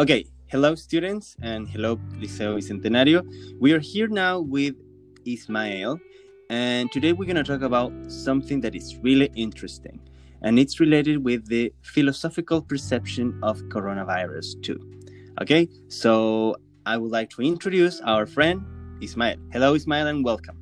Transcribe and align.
Okay, 0.00 0.24
hello 0.46 0.74
students 0.74 1.36
and 1.42 1.68
hello 1.68 1.96
Liceo 2.16 2.56
Bicentenario. 2.56 3.22
We 3.60 3.74
are 3.74 3.78
here 3.78 4.08
now 4.08 4.40
with 4.40 4.74
Ismael 5.26 6.00
and 6.48 6.90
today 6.90 7.12
we're 7.12 7.26
going 7.26 7.36
to 7.36 7.44
talk 7.44 7.60
about 7.60 7.92
something 8.10 8.62
that 8.62 8.74
is 8.74 8.96
really 9.02 9.30
interesting 9.36 10.00
and 10.40 10.58
it's 10.58 10.80
related 10.80 11.22
with 11.22 11.46
the 11.48 11.70
philosophical 11.82 12.62
perception 12.62 13.38
of 13.42 13.60
coronavirus 13.64 14.62
too. 14.62 14.80
Okay, 15.42 15.68
so 15.88 16.56
I 16.86 16.96
would 16.96 17.10
like 17.10 17.28
to 17.36 17.42
introduce 17.42 18.00
our 18.00 18.24
friend 18.24 18.64
Ismael. 19.02 19.36
Hello 19.52 19.74
Ismael 19.74 20.06
and 20.06 20.24
welcome. 20.24 20.56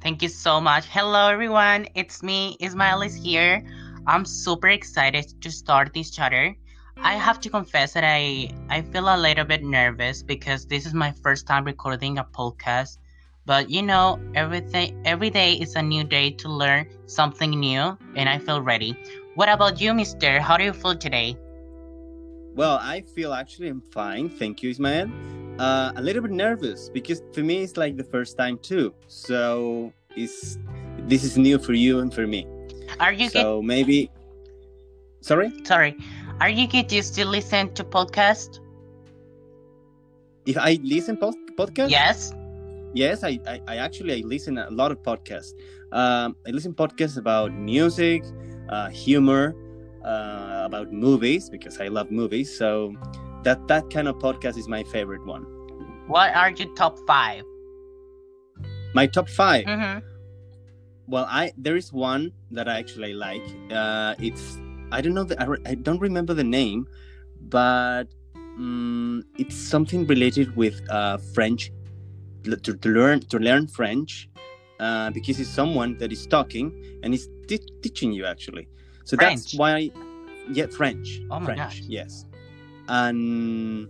Thank 0.00 0.22
you 0.22 0.30
so 0.30 0.58
much. 0.58 0.86
Hello 0.86 1.28
everyone, 1.28 1.86
it's 1.94 2.22
me, 2.22 2.56
Ismael 2.60 3.02
is 3.02 3.14
here. 3.14 3.62
I'm 4.06 4.24
super 4.24 4.68
excited 4.68 5.34
to 5.42 5.50
start 5.50 5.92
this 5.92 6.10
chatter 6.10 6.56
I 7.02 7.14
have 7.14 7.40
to 7.40 7.48
confess 7.50 7.94
that 7.94 8.04
I 8.04 8.50
I 8.68 8.82
feel 8.82 9.08
a 9.08 9.16
little 9.16 9.44
bit 9.44 9.64
nervous 9.64 10.22
because 10.22 10.66
this 10.66 10.84
is 10.84 10.92
my 10.92 11.12
first 11.22 11.46
time 11.46 11.64
recording 11.64 12.18
a 12.18 12.24
podcast. 12.24 12.98
But 13.46 13.70
you 13.70 13.80
know, 13.82 14.20
everything 14.34 15.00
every 15.06 15.30
day 15.30 15.54
is 15.54 15.76
a 15.76 15.82
new 15.82 16.04
day 16.04 16.30
to 16.32 16.48
learn 16.48 16.86
something 17.06 17.50
new, 17.50 17.96
and 18.16 18.28
I 18.28 18.38
feel 18.38 18.60
ready. 18.60 18.94
What 19.34 19.48
about 19.48 19.80
you, 19.80 19.94
Mister? 19.94 20.40
How 20.40 20.58
do 20.58 20.64
you 20.64 20.74
feel 20.74 20.94
today? 20.94 21.38
Well, 22.54 22.78
I 22.82 23.00
feel 23.00 23.32
actually 23.32 23.68
I'm 23.68 23.80
fine. 23.80 24.28
Thank 24.28 24.62
you, 24.62 24.68
Ismael. 24.68 25.08
Uh, 25.58 25.92
a 25.96 26.02
little 26.02 26.20
bit 26.20 26.32
nervous 26.32 26.90
because 26.90 27.22
for 27.32 27.40
me 27.40 27.62
it's 27.62 27.78
like 27.78 27.96
the 27.96 28.04
first 28.04 28.36
time 28.36 28.58
too. 28.58 28.92
So 29.08 29.92
it's 30.16 30.58
this 31.08 31.24
is 31.24 31.38
new 31.38 31.58
for 31.58 31.72
you 31.72 32.00
and 32.00 32.12
for 32.12 32.26
me. 32.26 32.46
Are 33.00 33.12
you 33.12 33.30
so 33.30 33.60
get- 33.60 33.66
maybe? 33.66 34.10
Sorry. 35.22 35.52
Sorry. 35.64 35.96
Are 36.40 36.48
you 36.48 36.66
get 36.66 36.90
used 36.90 37.14
to 37.16 37.26
listen 37.26 37.74
to 37.74 37.84
podcast? 37.84 38.60
If 40.46 40.56
I 40.56 40.78
listen 40.82 41.18
post 41.18 41.36
podcast? 41.58 41.90
Yes. 41.90 42.32
Yes, 42.94 43.22
I, 43.22 43.38
I, 43.46 43.60
I, 43.68 43.76
actually 43.76 44.14
I 44.14 44.26
listen 44.26 44.56
a 44.56 44.70
lot 44.70 44.90
of 44.90 45.02
podcasts. 45.02 45.52
Um, 45.92 46.34
I 46.46 46.50
listen 46.50 46.72
podcasts 46.72 47.18
about 47.18 47.52
music, 47.52 48.24
uh, 48.70 48.88
humor, 48.88 49.54
uh, 50.02 50.62
about 50.64 50.90
movies 50.92 51.50
because 51.50 51.78
I 51.78 51.88
love 51.88 52.10
movies. 52.10 52.56
So 52.56 52.94
that 53.42 53.68
that 53.68 53.90
kind 53.90 54.08
of 54.08 54.16
podcast 54.16 54.56
is 54.56 54.66
my 54.66 54.82
favorite 54.82 55.24
one. 55.26 55.42
What 56.06 56.34
are 56.34 56.50
your 56.50 56.74
top 56.74 56.98
five? 57.06 57.44
My 58.94 59.06
top 59.06 59.28
5 59.28 59.66
mm-hmm. 59.66 59.98
Well, 61.06 61.26
I 61.28 61.52
there 61.58 61.76
is 61.76 61.92
one 61.92 62.32
that 62.50 62.66
I 62.66 62.78
actually 62.78 63.12
like. 63.12 63.44
Uh, 63.70 64.14
it's 64.18 64.58
I 64.92 65.00
don't 65.00 65.14
know 65.14 65.24
the, 65.24 65.40
I, 65.40 65.70
I 65.70 65.74
don't 65.74 66.00
remember 66.00 66.34
the 66.34 66.44
name, 66.44 66.86
but 67.48 68.04
um, 68.34 69.24
it's 69.38 69.56
something 69.56 70.06
related 70.06 70.54
with 70.56 70.80
uh, 70.90 71.18
French 71.34 71.72
to, 72.44 72.56
to 72.56 72.88
learn 72.88 73.20
to 73.20 73.38
learn 73.38 73.66
French 73.68 74.28
uh, 74.80 75.10
because 75.10 75.38
it's 75.40 75.50
someone 75.50 75.96
that 75.98 76.12
is 76.12 76.26
talking 76.26 77.00
and 77.02 77.14
is 77.14 77.28
t- 77.48 77.66
teaching 77.82 78.12
you 78.12 78.26
actually. 78.26 78.68
So 79.04 79.16
French. 79.16 79.40
that's 79.40 79.54
why, 79.54 79.72
I, 79.76 79.90
yeah, 80.52 80.66
French. 80.66 81.20
Oh 81.30 81.40
my 81.40 81.46
French, 81.46 81.58
gosh. 81.58 81.80
Yes, 81.86 82.24
and 82.88 83.88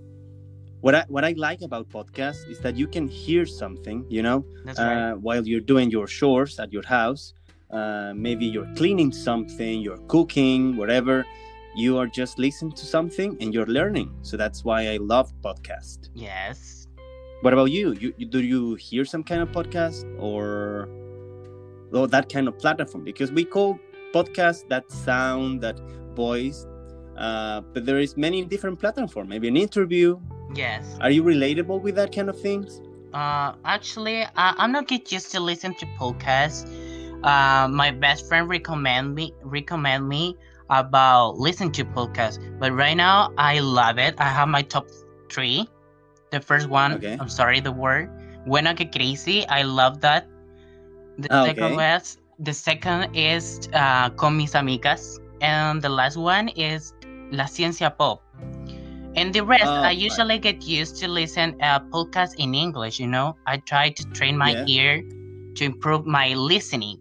what 0.81 0.95
I 0.95 1.05
what 1.09 1.25
I 1.25 1.35
like 1.37 1.63
about 1.63 1.89
podcasts 1.89 2.49
is 2.49 2.59
that 2.61 2.77
you 2.77 2.87
can 2.87 3.09
hear 3.09 3.47
something, 3.47 4.05
you 4.09 4.23
know, 4.23 4.45
uh, 4.77 5.13
while 5.13 5.47
you're 5.47 5.61
doing 5.61 5.91
your 5.91 6.07
chores 6.07 6.59
at 6.59 6.73
your 6.73 6.87
house, 6.87 7.35
uh, 7.73 8.13
maybe 8.15 8.47
you're 8.47 8.69
cleaning 8.77 9.13
something, 9.13 9.81
you're 9.81 10.03
cooking, 10.09 10.77
whatever. 10.77 11.25
You 11.77 11.99
are 11.99 12.07
just 12.09 12.39
listening 12.39 12.73
to 12.73 12.85
something 12.85 13.37
and 13.41 13.55
you're 13.55 13.67
learning. 13.67 14.13
So 14.23 14.37
that's 14.37 14.65
why 14.65 14.89
I 14.89 14.97
love 14.97 15.33
podcast. 15.41 16.11
Yes. 16.15 16.89
What 17.43 17.53
about 17.53 17.71
you? 17.71 17.93
You, 17.93 18.13
you 18.19 18.27
do 18.27 18.43
you 18.43 18.75
hear 18.75 19.05
some 19.05 19.23
kind 19.23 19.41
of 19.41 19.51
podcast 19.53 20.05
or 20.21 20.89
or 21.93 22.09
that 22.09 22.29
kind 22.29 22.49
of 22.49 22.59
platform? 22.59 23.05
Because 23.05 23.31
we 23.31 23.45
call 23.45 23.79
podcast 24.13 24.69
that 24.69 24.91
sound, 24.91 25.61
that 25.61 25.79
voice, 26.15 26.67
uh, 27.17 27.61
but 27.73 27.87
there 27.87 28.01
is 28.01 28.17
many 28.17 28.45
different 28.45 28.81
platform. 28.81 29.29
Maybe 29.29 29.47
an 29.47 29.57
interview. 29.57 30.19
Yes. 30.55 30.99
Are 31.01 31.11
you 31.11 31.23
relatable 31.23 31.81
with 31.81 31.95
that 31.95 32.13
kind 32.13 32.29
of 32.29 32.39
things? 32.41 32.81
Uh, 33.15 33.55
actually, 33.65 34.25
I, 34.25 34.55
I'm 34.59 34.73
not 34.73 34.89
get 34.89 35.13
used 35.13 35.31
to 35.33 35.41
listen 35.41 35.75
to 35.77 35.87
podcasts 35.99 36.69
uh, 37.23 37.69
my 37.71 37.91
best 37.91 38.29
friend 38.29 38.49
recommend 38.49 39.15
me 39.15 39.35
recommend 39.43 40.09
me 40.09 40.37
about 40.71 41.39
listen 41.39 41.71
to 41.73 41.85
podcasts. 41.85 42.39
But 42.59 42.73
right 42.73 42.97
now, 42.97 43.33
I 43.37 43.59
love 43.61 43.99
it. 43.99 44.15
I 44.19 44.29
have 44.29 44.49
my 44.49 44.63
top 44.63 44.89
three. 45.31 45.69
The 46.31 46.41
first 46.41 46.69
one, 46.69 46.95
okay. 46.95 47.19
I'm 47.19 47.29
sorry, 47.29 47.61
the 47.61 47.73
word 47.73 48.09
Buena 48.47 48.75
que 48.75 48.87
crazy. 48.87 49.47
I 49.49 49.63
love 49.63 50.01
that. 50.01 50.27
The 51.19 51.29
ah, 51.31 51.45
second 51.45 51.77
was 51.77 52.19
the 52.39 52.55
second 52.55 53.15
is 53.15 53.69
uh, 53.75 54.11
con 54.11 54.37
mis 54.37 54.55
amigas, 54.55 55.21
and 55.41 55.83
the 55.83 55.89
last 55.89 56.17
one 56.17 56.49
is 56.49 56.95
La 57.31 57.45
Ciencia 57.45 57.91
Pop. 57.91 58.23
And 59.17 59.35
the 59.35 59.45
rest, 59.45 59.67
I 59.67 59.91
usually 59.91 60.39
get 60.39 60.63
used 60.63 60.97
to 61.03 61.09
listen 61.09 61.59
uh, 61.61 61.81
podcasts 61.81 62.35
in 62.39 62.55
English. 62.55 63.01
You 63.01 63.09
know, 63.09 63.37
I 63.47 63.59
try 63.59 63.91
to 63.91 64.05
train 64.15 64.39
my 64.39 64.53
yeah. 64.53 64.65
ear 64.69 65.03
to 65.61 65.67
improve 65.67 66.07
my 66.07 66.33
listening. 66.35 66.99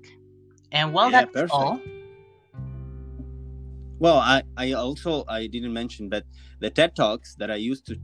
And 0.71 0.93
well, 0.93 1.09
yeah, 1.09 1.21
that's 1.21 1.31
perfect. 1.33 1.51
all. 1.51 1.79
Well, 3.99 4.19
I, 4.19 4.43
I 4.57 4.73
also 4.73 5.23
I 5.27 5.47
didn't 5.47 5.73
mention 5.73 6.09
but 6.09 6.23
the 6.59 6.69
TED 6.69 6.95
Talks 6.95 7.35
that 7.35 7.49
I 7.49 7.55
used 7.55 7.85
to 7.87 7.95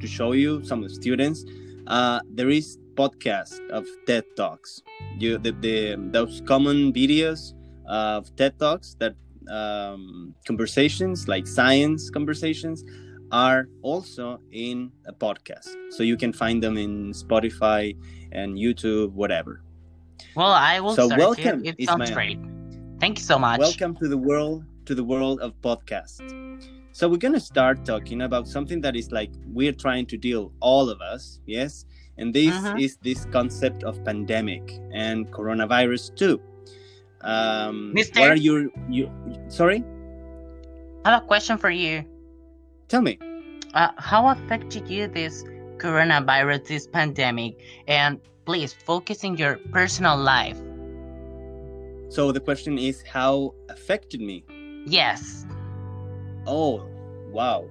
to 0.00 0.06
show 0.06 0.32
you 0.32 0.62
some 0.64 0.82
of 0.82 0.88
the 0.88 0.94
students, 0.94 1.44
uh, 1.86 2.20
there 2.28 2.50
is 2.50 2.78
podcast 2.94 3.58
of 3.70 3.86
TED 4.06 4.24
Talks. 4.36 4.82
You 5.18 5.38
the, 5.38 5.52
the 5.52 5.96
those 6.12 6.42
common 6.46 6.92
videos 6.92 7.54
of 7.86 8.34
TED 8.36 8.58
Talks 8.58 8.94
that 9.00 9.14
um, 9.50 10.34
conversations 10.46 11.26
like 11.26 11.46
science 11.46 12.10
conversations 12.10 12.84
are 13.32 13.68
also 13.80 14.40
in 14.52 14.92
a 15.06 15.12
podcast, 15.12 15.72
so 15.90 16.02
you 16.02 16.18
can 16.18 16.34
find 16.34 16.62
them 16.62 16.76
in 16.76 17.12
Spotify 17.12 17.96
and 18.30 18.58
YouTube, 18.58 19.12
whatever. 19.12 19.62
Well, 20.34 20.52
I 20.52 20.80
will. 20.80 20.94
So 20.94 21.08
welcome. 21.08 21.64
It, 21.64 21.76
it 21.78 21.88
sounds 21.88 22.10
great. 22.10 22.38
Thank 23.00 23.18
you 23.18 23.24
so 23.24 23.38
much. 23.38 23.60
Welcome 23.60 23.96
to 23.96 24.08
the 24.08 24.18
world 24.18 24.64
to 24.86 24.94
the 24.94 25.04
world 25.04 25.40
of 25.40 25.52
podcast. 25.62 26.20
So 26.92 27.08
we're 27.08 27.16
gonna 27.16 27.40
start 27.40 27.84
talking 27.84 28.22
about 28.22 28.46
something 28.46 28.80
that 28.82 28.96
is 28.96 29.10
like 29.12 29.30
we're 29.46 29.72
trying 29.72 30.06
to 30.06 30.16
deal 30.16 30.52
all 30.60 30.88
of 30.90 31.00
us, 31.00 31.40
yes. 31.46 31.84
And 32.18 32.34
this 32.34 32.54
uh-huh. 32.54 32.76
is 32.78 32.98
this 33.02 33.24
concept 33.32 33.84
of 33.84 34.04
pandemic 34.04 34.78
and 34.92 35.26
coronavirus 35.32 36.14
too. 36.14 36.40
Um, 37.22 37.94
Mister, 37.94 38.20
what 38.20 38.30
are 38.30 38.36
your 38.36 38.68
you? 38.90 39.10
Sorry. 39.48 39.82
I 41.04 41.12
have 41.12 41.22
a 41.22 41.26
question 41.26 41.56
for 41.56 41.70
you. 41.70 42.04
Tell 42.88 43.00
me. 43.00 43.18
Uh, 43.74 43.88
how 43.96 44.28
affected 44.28 44.88
you 44.88 45.08
this 45.08 45.42
coronavirus, 45.78 46.66
this 46.66 46.86
pandemic, 46.86 47.58
and 47.88 48.20
please 48.44 48.72
focus 48.72 49.24
in 49.24 49.36
your 49.36 49.56
personal 49.70 50.16
life. 50.16 50.58
So 52.08 52.32
the 52.32 52.40
question 52.40 52.78
is 52.78 53.02
how 53.02 53.54
affected 53.68 54.20
me? 54.20 54.44
Yes. 54.86 55.46
Oh, 56.46 56.86
wow. 57.30 57.64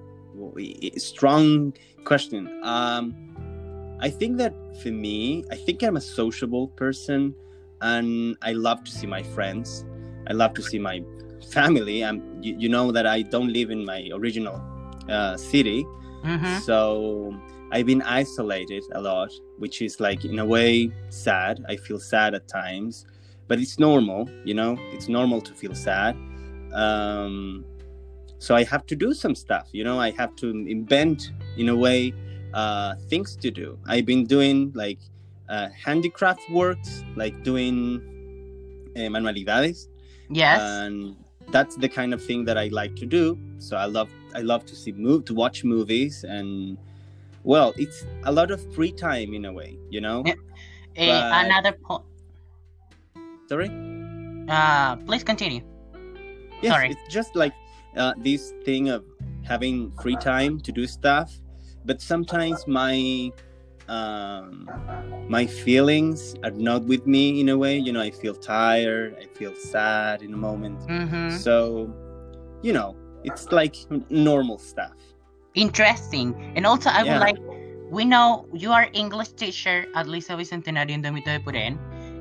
Strong 0.96 1.74
question. 2.04 2.48
Um 2.62 3.14
I 4.00 4.10
think 4.10 4.38
that 4.38 4.52
for 4.82 4.90
me, 4.90 5.44
I 5.52 5.56
think 5.56 5.82
I'm 5.84 5.96
a 5.96 6.00
sociable 6.00 6.68
person 6.68 7.36
and 7.80 8.36
I 8.42 8.52
love 8.52 8.82
to 8.84 8.90
see 8.90 9.06
my 9.06 9.22
friends. 9.22 9.84
I 10.26 10.32
love 10.32 10.54
to 10.54 10.62
see 10.62 10.80
my 10.80 11.04
family. 11.50 12.04
I'm 12.04 12.20
you, 12.42 12.56
you 12.58 12.68
know 12.68 12.90
that 12.90 13.06
I 13.06 13.22
don't 13.22 13.52
live 13.52 13.70
in 13.70 13.84
my 13.84 14.10
original 14.12 14.60
uh, 15.08 15.36
city. 15.36 15.84
Mm-hmm. 16.24 16.58
So 16.58 17.34
I've 17.72 17.86
been 17.86 18.02
isolated 18.02 18.84
a 18.94 19.00
lot, 19.00 19.32
which 19.58 19.80
is 19.80 19.98
like 19.98 20.26
in 20.26 20.38
a 20.38 20.44
way 20.44 20.92
sad. 21.08 21.64
I 21.68 21.76
feel 21.76 21.98
sad 21.98 22.34
at 22.34 22.46
times, 22.46 23.06
but 23.48 23.58
it's 23.58 23.78
normal, 23.78 24.28
you 24.44 24.52
know, 24.52 24.76
it's 24.92 25.08
normal 25.08 25.40
to 25.40 25.54
feel 25.54 25.74
sad. 25.74 26.14
Um, 26.74 27.64
so 28.38 28.54
I 28.54 28.64
have 28.64 28.84
to 28.86 28.96
do 28.96 29.14
some 29.14 29.34
stuff, 29.34 29.68
you 29.72 29.84
know, 29.84 29.98
I 29.98 30.10
have 30.10 30.36
to 30.36 30.50
invent 30.50 31.32
in 31.56 31.70
a 31.70 31.76
way 31.76 32.12
uh, 32.52 32.96
things 33.08 33.36
to 33.36 33.50
do. 33.50 33.78
I've 33.86 34.04
been 34.04 34.26
doing 34.26 34.70
like 34.74 34.98
uh, 35.48 35.68
handicraft 35.70 36.42
works, 36.50 37.02
like 37.16 37.42
doing 37.42 38.02
uh, 38.96 39.00
manualidades. 39.00 39.88
Yes. 40.28 40.60
And 40.60 41.16
that's 41.50 41.76
the 41.76 41.88
kind 41.88 42.12
of 42.12 42.22
thing 42.22 42.44
that 42.44 42.58
I 42.58 42.68
like 42.68 42.96
to 42.96 43.06
do. 43.06 43.38
So 43.58 43.76
I 43.76 43.86
love 43.86 44.10
I 44.34 44.40
love 44.40 44.64
to 44.66 44.74
see 44.74 44.92
move 44.92 45.24
to 45.26 45.34
watch 45.34 45.64
movies 45.64 46.24
and 46.24 46.78
well 47.44 47.72
it's 47.76 48.04
a 48.24 48.32
lot 48.32 48.50
of 48.50 48.60
free 48.74 48.92
time 48.92 49.34
in 49.34 49.44
a 49.46 49.52
way 49.52 49.78
you 49.90 50.00
know 50.00 50.22
yeah. 50.26 50.34
but... 50.94 51.46
another 51.46 51.72
point 51.72 52.04
sorry 53.48 53.70
uh 54.48 54.96
please 54.96 55.24
continue 55.24 55.62
yes, 56.62 56.72
sorry 56.72 56.90
it's 56.90 57.14
just 57.14 57.34
like 57.36 57.52
uh, 57.96 58.14
this 58.18 58.54
thing 58.64 58.88
of 58.88 59.04
having 59.44 59.92
free 60.00 60.16
time 60.16 60.58
to 60.60 60.72
do 60.72 60.86
stuff 60.86 61.32
but 61.84 62.00
sometimes 62.00 62.66
my 62.66 63.30
um, 63.88 64.70
my 65.28 65.46
feelings 65.46 66.34
are 66.44 66.50
not 66.50 66.84
with 66.84 67.06
me 67.06 67.40
in 67.40 67.48
a 67.48 67.58
way. 67.58 67.76
You 67.76 67.92
know, 67.92 68.00
I 68.00 68.10
feel 68.10 68.34
tired, 68.34 69.16
I 69.20 69.26
feel 69.36 69.54
sad 69.54 70.22
in 70.22 70.32
a 70.32 70.36
moment. 70.36 70.80
Mm-hmm. 70.80 71.36
So, 71.36 71.92
you 72.62 72.72
know, 72.72 72.96
it's 73.24 73.50
like 73.52 73.76
normal 74.10 74.58
stuff. 74.58 74.96
Interesting. 75.54 76.52
And 76.56 76.66
also, 76.66 76.90
I 76.90 77.02
Yeah. 77.02 77.12
would 77.12 77.18
like, 77.18 77.36
we 77.90 78.04
know 78.04 78.46
you 78.52 78.72
are 78.72 78.88
English 78.92 79.28
teacher 79.32 79.86
at 79.94 80.06
Liceo 80.06 80.36
Bicentenario 80.36 80.90
in 80.90 81.02
Domito 81.02 81.26
de 81.26 81.38
Purén. 81.40 81.78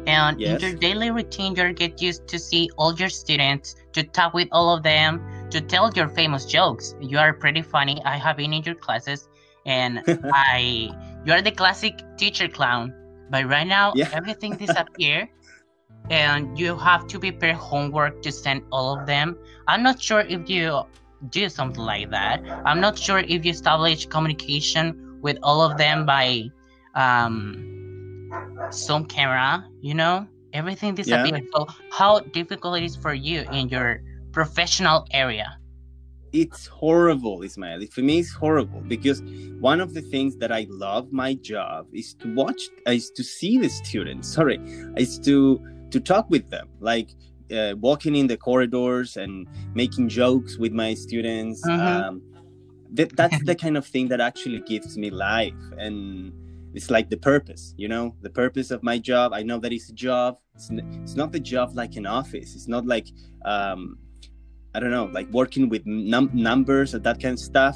And 0.08 0.40
in 0.42 0.58
your 0.60 0.74
daily 0.74 1.12
routine, 1.12 1.56
you 1.56 1.74
get 1.74 2.02
used 2.02 2.28
to 2.28 2.40
see 2.40 2.70
all 2.78 2.94
your 2.96 3.10
students, 3.10 3.76
to 3.94 4.04
talk 4.04 4.34
with 4.34 4.48
all 4.52 4.76
of 4.76 4.84
them, 4.84 5.22
to 5.52 5.62
tell 5.62 5.92
your 5.94 6.10
famous 6.10 6.46
jokes. 6.46 6.96
You 7.00 7.20
are 7.20 7.34
pretty 7.34 7.62
funny. 7.62 8.02
I 8.04 8.18
have 8.18 8.38
been 8.38 8.54
in 8.54 8.64
your 8.64 8.76
classes, 8.76 9.30
and 9.66 10.04
I, 10.32 10.90
you 11.26 11.34
are 11.34 11.42
the 11.42 11.52
classic 11.52 12.02
teacher 12.18 12.48
clown. 12.48 12.94
But 13.30 13.48
right 13.48 13.68
now, 13.68 13.96
Yeah. 13.96 14.08
everything 14.12 14.58
disappear, 14.58 15.30
and 16.10 16.58
you 16.58 16.76
have 16.78 17.08
to 17.08 17.20
prepare 17.20 17.54
homework 17.54 18.22
to 18.24 18.32
send 18.32 18.64
all 18.72 19.00
of 19.00 19.06
them. 19.06 19.38
I'm 19.68 19.84
not 19.84 20.02
sure 20.02 20.22
if 20.22 20.50
you 20.50 20.84
do 21.30 21.50
something 21.50 21.84
like 21.84 22.10
that. 22.12 22.42
I'm 22.66 22.80
not 22.80 22.98
sure 22.98 23.20
if 23.20 23.46
you 23.46 23.52
establish 23.52 24.06
communication 24.06 25.20
with 25.22 25.38
all 25.44 25.62
of 25.62 25.78
them 25.78 26.06
by 26.06 26.50
um, 26.96 28.30
Zoom 28.72 29.06
camera. 29.06 29.66
You 29.82 29.94
know, 29.94 30.28
everything 30.54 30.96
disappeared. 30.96 31.48
So, 31.54 31.68
how 31.92 32.20
difficult 32.20 32.78
it 32.78 32.84
is 32.84 32.96
for 32.96 33.14
you 33.14 33.46
in 33.52 33.70
your 33.70 34.02
professional 34.32 35.06
area? 35.12 35.58
it's 36.34 36.68
horrible, 36.68 37.44
Ismael. 37.44 37.82
For 37.92 38.02
me, 38.02 38.20
it's 38.20 38.32
horrible 38.32 38.82
because 38.82 39.22
one 39.60 39.82
of 39.82 39.94
the 39.94 40.02
things 40.02 40.38
that 40.38 40.52
I 40.52 40.66
love 40.70 41.12
my 41.12 41.34
job 41.34 41.88
is 41.94 42.14
to 42.16 42.34
watch, 42.34 42.62
is 42.88 43.12
to 43.12 43.24
see 43.24 43.58
the 43.58 43.70
students. 43.70 44.34
Sorry, 44.34 44.60
is 44.98 45.20
to 45.20 45.62
to 45.92 46.00
talk 46.00 46.30
with 46.30 46.50
them, 46.50 46.70
like 46.80 47.10
uh, 47.52 47.76
walking 47.80 48.16
in 48.16 48.28
the 48.28 48.38
corridors 48.38 49.18
and 49.18 49.48
making 49.74 50.10
jokes 50.10 50.58
with 50.58 50.72
my 50.74 50.94
students. 50.94 51.62
Mhm. 51.68 51.80
Um, 51.80 52.22
that, 52.94 53.16
that's 53.16 53.42
the 53.50 53.56
kind 53.56 53.78
of 53.78 53.86
thing 53.86 54.08
that 54.10 54.20
actually 54.20 54.60
gives 54.62 54.98
me 54.98 55.10
life 55.10 55.54
and 55.78 56.34
it's 56.74 56.90
like 56.90 57.10
the 57.10 57.18
purpose 57.18 57.74
you 57.78 57.88
know 57.88 58.16
the 58.22 58.30
purpose 58.30 58.70
of 58.72 58.82
my 58.84 58.98
job 58.98 59.32
i 59.34 59.42
know 59.44 59.58
that 59.60 59.72
it's 59.74 59.90
a 59.90 59.94
job 59.94 60.38
it's, 60.56 60.70
n- 60.72 60.86
it's 61.04 61.16
not 61.16 61.32
the 61.32 61.40
job 61.40 61.68
like 61.74 61.96
an 61.96 62.06
office 62.06 62.56
it's 62.56 62.68
not 62.68 62.86
like 62.86 63.08
um, 63.46 63.98
I 64.74 64.80
don't 64.80 64.92
know, 64.92 65.06
like 65.12 65.30
working 65.32 65.68
with 65.68 65.84
num- 65.86 66.32
numbers 66.34 66.94
and 66.94 67.04
that 67.04 67.20
kind 67.22 67.34
of 67.34 67.40
stuff. 67.40 67.76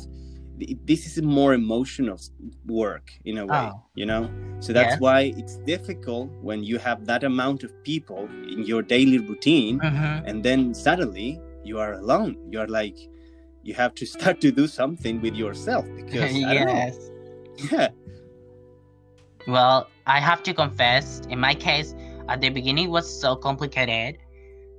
Th- 0.59 0.77
This 0.85 1.05
is 1.07 1.21
more 1.21 1.53
emotional 1.53 2.17
work 2.65 3.11
in 3.25 3.37
a 3.37 3.45
way, 3.45 3.69
Oh. 3.73 3.81
you 3.95 4.05
know. 4.05 4.29
So 4.59 4.73
that's 4.73 4.93
Yes. 4.95 4.99
why 5.01 5.19
it's 5.37 5.57
difficult 5.65 6.29
when 6.41 6.63
you 6.63 6.77
have 6.79 7.05
that 7.05 7.23
amount 7.23 7.63
of 7.63 7.71
people 7.83 8.27
in 8.53 8.59
your 8.71 8.81
daily 8.81 9.19
routine, 9.19 9.79
Mm-hmm. 9.79 10.27
and 10.27 10.43
then 10.43 10.73
suddenly 10.73 11.39
you 11.63 11.79
are 11.79 11.93
alone. 11.93 12.37
You 12.51 12.59
are 12.61 12.67
like, 12.67 12.97
you 13.63 13.73
have 13.73 13.93
to 13.95 14.05
start 14.15 14.39
to 14.41 14.51
do 14.51 14.67
something 14.67 15.21
with 15.21 15.35
yourself 15.35 15.85
because 15.95 16.31
I 16.35 16.53
don't 16.53 16.67
know. 16.67 16.73
yes. 16.85 17.11
yeah, 17.71 17.89
Well, 19.47 19.87
I 20.07 20.19
have 20.19 20.41
to 20.43 20.53
confess, 20.53 21.21
in 21.29 21.39
my 21.39 21.53
case, 21.53 21.93
at 22.29 22.41
the 22.41 22.49
beginning 22.49 22.89
was 22.89 23.05
so 23.21 23.35
complicated. 23.35 24.17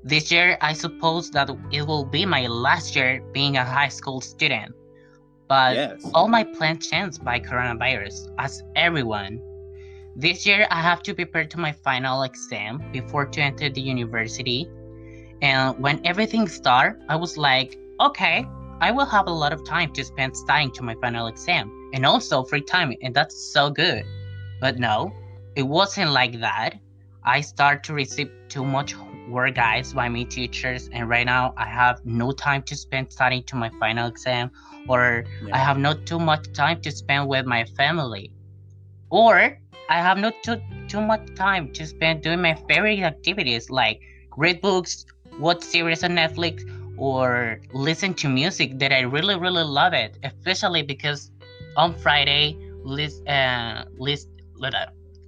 This 0.02 0.30
year, 0.32 0.56
I 0.60 0.72
suppose 0.72 1.30
that 1.32 1.50
it 1.72 1.82
will 1.86 2.04
be 2.04 2.26
my 2.26 2.46
last 2.46 2.94
year 2.96 3.22
being 3.32 3.56
a 3.56 3.64
high 3.64 3.88
school 3.88 4.20
student. 4.20 4.74
But 5.48 5.74
yes, 5.74 6.10
all 6.14 6.28
my 6.28 6.44
plans 6.44 6.88
changed 6.88 7.24
by 7.24 7.40
coronavirus, 7.40 8.28
as 8.38 8.62
everyone. 8.74 9.40
This 10.16 10.46
year, 10.46 10.66
I 10.70 10.80
have 10.80 11.02
to 11.02 11.14
prepare 11.14 11.44
to 11.44 11.60
my 11.60 11.72
final 11.72 12.22
exam 12.22 12.82
before 12.90 13.26
to 13.26 13.40
enter 13.40 13.68
the 13.68 13.80
university. 13.80 14.68
And 15.42 15.78
when 15.78 16.00
everything 16.06 16.48
started, 16.48 17.04
I 17.08 17.16
was 17.16 17.36
like, 17.36 17.76
okay, 18.00 18.46
I 18.80 18.90
will 18.90 19.06
have 19.06 19.26
a 19.26 19.32
lot 19.32 19.52
of 19.52 19.64
time 19.64 19.92
to 19.92 20.04
spend 20.04 20.36
studying 20.36 20.72
to 20.72 20.82
my 20.82 20.94
final 21.00 21.26
exam 21.28 21.70
and 21.92 22.04
also 22.04 22.42
free 22.42 22.62
time, 22.62 22.92
and 23.02 23.14
that's 23.14 23.52
so 23.52 23.70
good. 23.70 24.04
But 24.60 24.78
no, 24.78 25.12
it 25.54 25.62
wasn't 25.62 26.10
like 26.10 26.40
that. 26.40 26.74
I 27.24 27.40
start 27.40 27.84
to 27.84 27.94
receive 27.94 28.30
too 28.48 28.64
much 28.64 28.92
work 29.28 29.54
guides 29.54 29.92
by 29.92 30.08
me 30.08 30.24
teachers, 30.24 30.88
and 30.92 31.08
right 31.08 31.26
now 31.26 31.54
I 31.56 31.66
have 31.66 32.04
no 32.04 32.32
time 32.32 32.62
to 32.64 32.76
spend 32.76 33.12
studying 33.12 33.42
to 33.44 33.56
my 33.56 33.70
final 33.80 34.08
exam, 34.08 34.50
or 34.88 35.24
I 35.52 35.58
have 35.58 35.78
not 35.78 36.06
too 36.06 36.18
much 36.18 36.52
time 36.52 36.80
to 36.82 36.90
spend 36.90 37.28
with 37.28 37.46
my 37.46 37.64
family, 37.64 38.32
or 39.10 39.58
I 39.88 39.94
have 39.94 40.18
not 40.18 40.34
too 40.42 40.60
too 40.88 41.00
much 41.00 41.34
time 41.34 41.72
to 41.72 41.86
spend 41.86 42.22
doing 42.22 42.40
my 42.40 42.54
favorite 42.68 43.00
activities 43.00 43.70
like 43.70 44.00
read 44.36 44.60
books, 44.60 45.06
watch 45.38 45.62
series 45.62 46.04
on 46.04 46.12
Netflix, 46.12 46.62
or 46.96 47.60
listen 47.72 48.14
to 48.14 48.28
music 48.28 48.78
that 48.78 48.92
I 48.92 49.00
really 49.00 49.36
really 49.38 49.64
love 49.64 49.92
it, 49.92 50.18
especially 50.22 50.82
because 50.82 51.30
on 51.76 51.94
Friday, 51.94 52.56
Liz, 52.84 53.20
uh, 53.26 53.84
Liz, 53.98 54.26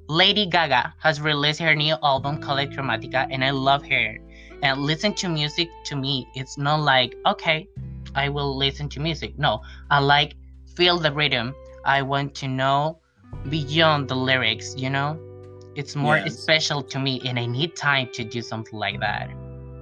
Lady 0.09 0.47
Gaga 0.47 0.95
has 0.99 1.21
released 1.21 1.61
her 1.61 1.75
new 1.75 1.97
album 2.03 2.39
called 2.39 2.71
Chromatica, 2.71 3.27
and 3.31 3.45
I 3.45 3.51
love 3.51 3.85
her. 3.87 4.17
And 4.63 4.81
listen 4.81 5.15
to 5.15 5.29
music 5.29 5.69
to 5.85 5.97
me, 5.97 6.29
it's 6.35 6.59
not 6.59 6.81
like 6.81 7.15
okay, 7.27 7.69
I 8.15 8.29
will 8.29 8.57
listen 8.57 8.89
to 8.91 9.01
music. 9.01 9.39
No, 9.39 9.61
I 9.91 9.99
like 10.01 10.35
feel 10.77 10.99
the 10.99 11.13
rhythm. 11.13 11.55
I 11.85 12.03
want 12.03 12.35
to 12.37 12.49
know 12.49 12.99
beyond 13.49 14.09
the 14.09 14.17
lyrics. 14.17 14.75
You 14.77 14.91
know, 14.91 15.19
it's 15.75 15.95
more 15.97 16.21
Yes. 16.25 16.35
special 16.35 16.83
to 16.83 16.99
me, 16.99 17.21
and 17.25 17.39
I 17.39 17.47
need 17.47 17.77
time 17.77 18.09
to 18.15 18.25
do 18.25 18.43
something 18.43 18.79
like 18.79 19.01
that. 19.01 19.31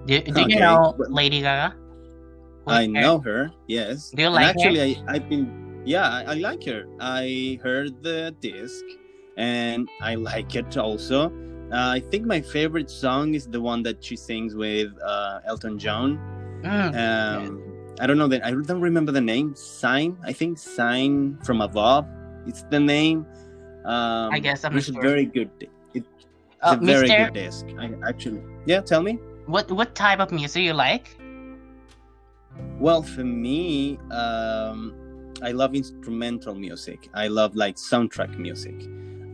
Do, 0.06 0.20
do 0.23 0.43
Okay, 0.43 0.49
you 0.49 0.56
know 0.56 0.94
Lady 1.08 1.40
Gaga? 1.43 1.76
Who's 2.67 2.84
I 2.84 2.87
her? 2.94 3.02
know 3.05 3.20
her. 3.20 3.52
Yes. 3.67 4.14
Do 4.14 4.23
you 4.23 4.28
And 4.34 4.43
like 4.43 4.55
her? 4.55 4.75
actually, 4.75 4.81
I, 4.82 4.96
I've 5.08 5.28
been. 5.28 5.52
Yeah, 5.84 6.08
I, 6.08 6.23
I 6.23 6.34
like 6.34 6.64
her. 6.64 6.84
I 7.00 7.58
heard 7.62 8.02
the 8.02 8.34
disc, 8.40 8.84
and 9.37 9.88
I 10.00 10.15
like 10.15 10.55
it 10.55 10.77
also. 10.77 11.27
Uh, 11.73 11.91
I 11.99 12.00
think 12.11 12.27
my 12.27 12.41
favorite 12.41 12.91
song 12.91 13.35
is 13.35 13.47
the 13.47 13.61
one 13.61 13.83
that 13.83 14.03
she 14.05 14.17
sings 14.17 14.55
with 14.55 14.93
uh, 15.05 15.40
Elton 15.47 15.78
John. 15.78 16.19
Mm, 16.62 16.95
Um, 16.95 17.95
I 18.00 18.07
don't 18.07 18.19
know 18.19 18.28
that. 18.28 18.45
I 18.45 18.50
don't 18.52 18.81
remember 18.81 19.11
the 19.12 19.21
name. 19.21 19.55
Sine. 19.57 20.16
I 20.23 20.33
think 20.33 20.59
Sine 20.59 21.38
from 21.45 21.61
Above. 21.61 22.07
It's 22.47 22.62
the 22.71 22.78
name. 22.81 23.26
Um, 23.85 24.33
I 24.33 24.38
guess 24.38 24.64
I'm 24.64 24.76
it's 24.76 24.88
a 24.88 24.93
sure. 24.93 25.02
very 25.02 25.25
good. 25.26 25.50
It's 25.95 26.07
Uh, 26.62 26.76
a 26.81 26.85
very 26.85 27.09
Mr. 27.09 27.25
good 27.26 27.35
disc. 27.35 27.66
I 27.78 27.90
actually. 28.09 28.43
Yeah, 28.66 28.81
tell 28.81 29.02
me. 29.02 29.19
What 29.47 29.71
what 29.71 29.95
type 29.95 30.21
of 30.21 30.31
music 30.33 30.62
you 30.62 30.73
like? 30.75 31.16
Well, 32.78 33.02
for 33.02 33.25
me, 33.25 33.99
um, 34.11 34.95
I 35.43 35.52
love 35.52 35.75
instrumental 35.75 36.55
music. 36.55 37.09
I 37.14 37.28
love 37.28 37.55
like 37.55 37.76
soundtrack 37.76 38.38
music. 38.38 38.75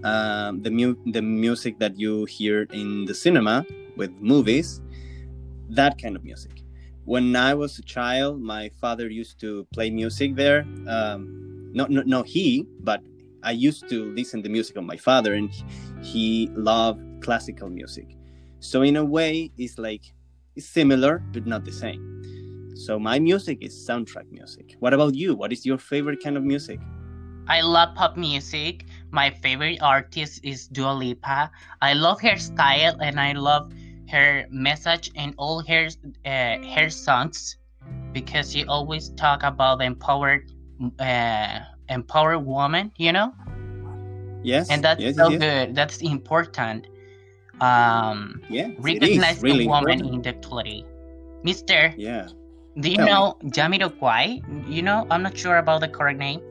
Um, 0.05 0.63
the 0.63 0.71
mu- 0.71 0.97
the 1.13 1.23
music 1.23 1.79
that 1.79 1.99
you 1.99 2.25
hear 2.25 2.67
in 2.73 3.05
the 3.05 3.15
cinema 3.15 3.65
with 3.97 4.11
movies, 4.21 4.81
that 5.71 6.01
kind 6.01 6.17
of 6.17 6.25
music. 6.25 6.63
When 7.05 7.35
I 7.37 7.55
was 7.55 7.79
a 7.79 7.83
child, 7.83 8.41
my 8.41 8.71
father 8.81 9.09
used 9.09 9.41
to 9.41 9.67
play 9.73 9.91
music 9.91 10.35
there. 10.37 10.67
Um, 10.87 11.71
no, 11.73 11.87
no, 11.87 12.03
no, 12.03 12.23
he, 12.23 12.67
but 12.81 13.01
I 13.43 13.53
used 13.53 13.89
to 13.89 14.13
listen 14.13 14.43
to 14.43 14.49
music 14.49 14.77
of 14.77 14.85
my 14.85 14.97
father, 14.97 15.35
and 15.35 15.51
he 16.03 16.51
loved 16.55 17.01
classical 17.23 17.69
music. 17.71 18.17
So 18.61 18.83
in 18.83 18.97
a 18.97 19.05
way, 19.05 19.51
it's 19.59 19.79
like 19.79 20.15
it's 20.55 20.67
similar 20.67 21.23
but 21.33 21.47
not 21.47 21.65
the 21.65 21.73
same. 21.73 22.23
So 22.77 22.99
my 22.99 23.19
music 23.19 23.59
is 23.61 23.75
soundtrack 23.75 24.31
music. 24.31 24.77
What 24.81 24.95
about 24.95 25.15
you? 25.15 25.35
What 25.35 25.53
is 25.53 25.65
your 25.67 25.79
favorite 25.79 26.23
kind 26.23 26.37
of 26.37 26.43
music? 26.43 26.81
I 27.49 27.61
love 27.61 27.95
pop 27.95 28.17
music. 28.17 28.87
My 29.13 29.31
favorite 29.31 29.81
artist 29.83 30.41
is 30.45 30.69
Dua 30.69 30.93
Lipa. 30.93 31.51
I 31.83 31.95
love 31.95 32.21
her 32.23 32.37
style 32.39 32.97
and 33.01 33.21
I 33.21 33.33
love 33.33 33.73
her 34.11 34.47
message 34.51 35.11
and 35.17 35.35
all 35.39 35.63
her 35.69 35.89
uh, 36.27 36.57
her 36.75 36.91
songs 36.91 37.59
because 38.13 38.53
she 38.53 38.65
always 38.67 39.11
talk 39.11 39.43
about 39.45 39.83
empowered 39.83 40.51
uh, 40.99 41.61
empowered 41.89 42.45
woman, 42.47 42.93
you 42.97 43.13
know, 43.13 43.35
Yes, 44.43 44.69
and 44.71 44.85
that's 44.85 45.03
yes, 45.03 45.17
so 45.17 45.31
yes, 45.31 45.41
good. 45.41 45.75
That's 45.75 46.03
important. 46.03 46.89
Um, 47.61 48.43
Yeah, 48.49 48.69
recognize 48.79 49.43
really 49.43 49.65
the 49.65 49.69
woman 49.69 50.01
important. 50.01 50.15
individually. 50.15 50.87
Mister, 51.45 51.95
Yeah, 51.97 52.29
do 52.79 52.91
you 52.91 52.99
Tell 52.99 53.07
me. 53.07 53.13
know 53.13 53.37
Jamiroquai? 53.45 54.69
You 54.69 54.83
know, 54.83 55.07
I'm 55.11 55.23
not 55.23 55.37
sure 55.37 55.59
about 55.59 55.81
the 55.81 55.89
correct 55.89 56.19
name. 56.19 56.43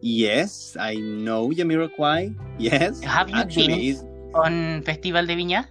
Yes, 0.00 0.76
I 0.78 0.96
know 0.96 1.48
Jamiroquai. 1.50 2.34
Yes, 2.58 3.00
Have 3.02 3.30
you 3.30 3.36
actually, 3.36 3.92
been- 3.94 4.06
On 4.34 4.82
Festival 4.82 5.26
de 5.26 5.34
Viña? 5.34 5.66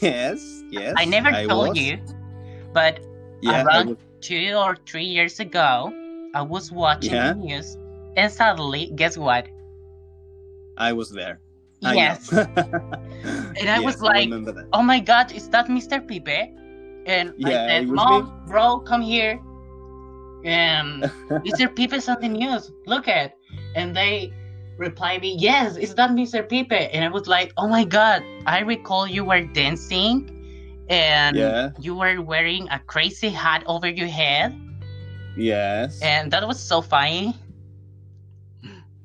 yes, 0.00 0.40
yes. 0.70 0.94
I 0.96 1.04
never 1.04 1.30
told 1.46 1.70
was. 1.74 1.78
you, 1.78 1.98
but 2.72 3.00
Yeah, 3.42 3.64
around 3.64 3.96
two 4.20 4.54
or 4.54 4.76
three 4.86 5.04
years 5.04 5.40
ago, 5.40 5.92
I 6.34 6.42
was 6.42 6.70
watching 6.72 7.12
Yeah. 7.12 7.32
the 7.34 7.40
news 7.40 7.76
And 8.16 8.30
suddenly, 8.30 8.92
guess 8.94 9.16
what? 9.16 9.48
I 10.76 10.92
was 10.92 11.08
there. 11.10 11.40
I 11.82 11.94
Yes. 11.94 12.28
And 13.58 13.68
I 13.68 13.80
was 13.80 14.00
like, 14.04 14.28
that. 14.30 14.68
Oh 14.72 14.82
my 14.82 15.00
god, 15.00 15.32
is 15.32 15.48
that 15.48 15.66
Mr. 15.68 15.98
Pipe? 16.00 16.28
And 17.08 17.32
I 17.44 17.50
said, 17.50 17.88
Mom, 17.88 18.44
bro, 18.46 18.78
come 18.80 19.00
here. 19.02 19.40
And 20.48 21.04
Mr. 21.46 21.68
Pipe's 21.74 22.08
on 22.08 22.20
the 22.20 22.28
news. 22.28 22.70
Look 22.86 23.06
at. 23.08 23.34
And 23.76 23.94
they 23.96 24.32
reply 24.78 25.18
me, 25.18 25.36
Yes, 25.38 25.76
it's 25.76 25.94
that 25.94 26.10
Mr. 26.10 26.42
Pipe? 26.48 26.72
And 26.92 27.04
I 27.04 27.08
was 27.08 27.26
like, 27.28 27.52
Oh 27.56 27.68
my 27.68 27.84
god, 27.84 28.22
I 28.46 28.60
recall 28.60 29.06
you 29.06 29.24
were 29.24 29.42
dancing 29.42 30.28
and 30.88 31.36
Yeah. 31.36 31.70
you 31.80 31.94
were 31.94 32.20
wearing 32.20 32.68
a 32.70 32.78
crazy 32.80 33.28
hat 33.30 33.62
over 33.66 33.88
your 33.88 34.08
head. 34.08 34.52
yes. 35.36 36.00
And 36.02 36.30
that 36.32 36.46
was 36.46 36.58
so 36.60 36.82
funny. 36.82 37.34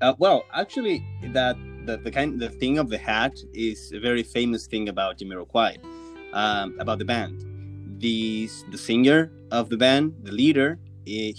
Uh, 0.01 0.13
well, 0.19 0.43
actually, 0.53 1.03
that 1.33 1.55
the, 1.85 1.97
the 1.97 2.11
kind 2.11 2.39
the 2.39 2.49
thing 2.49 2.77
of 2.77 2.89
the 2.89 2.97
hat 2.97 3.33
is 3.53 3.91
a 3.93 3.99
very 3.99 4.21
famous 4.23 4.67
thing 4.67 4.89
about 4.89 5.17
Jamiroquai, 5.17 5.77
um, 6.33 6.75
about 6.79 6.99
the 6.99 7.05
band. 7.05 7.41
The 7.99 8.47
the 8.69 8.77
singer 8.77 9.31
of 9.49 9.69
the 9.69 9.77
band, 9.77 10.13
the 10.21 10.31
leader, 10.31 10.77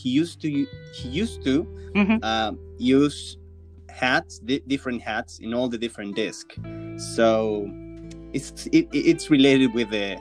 he 0.03 0.09
used 0.11 0.41
to 0.43 0.49
he 0.95 1.09
used 1.09 1.43
to 1.45 1.55
Mhm. 1.95 2.23
um, 2.25 2.59
use 2.79 3.39
hats, 3.89 4.39
di- 4.39 4.63
different 4.67 5.01
hats 5.03 5.39
in 5.41 5.53
all 5.55 5.69
the 5.69 5.79
different 5.79 6.15
discs 6.17 6.55
So 7.17 7.67
it's 8.33 8.67
it, 8.73 8.89
it's 8.93 9.31
related 9.31 9.73
with 9.75 9.91
the 9.91 10.17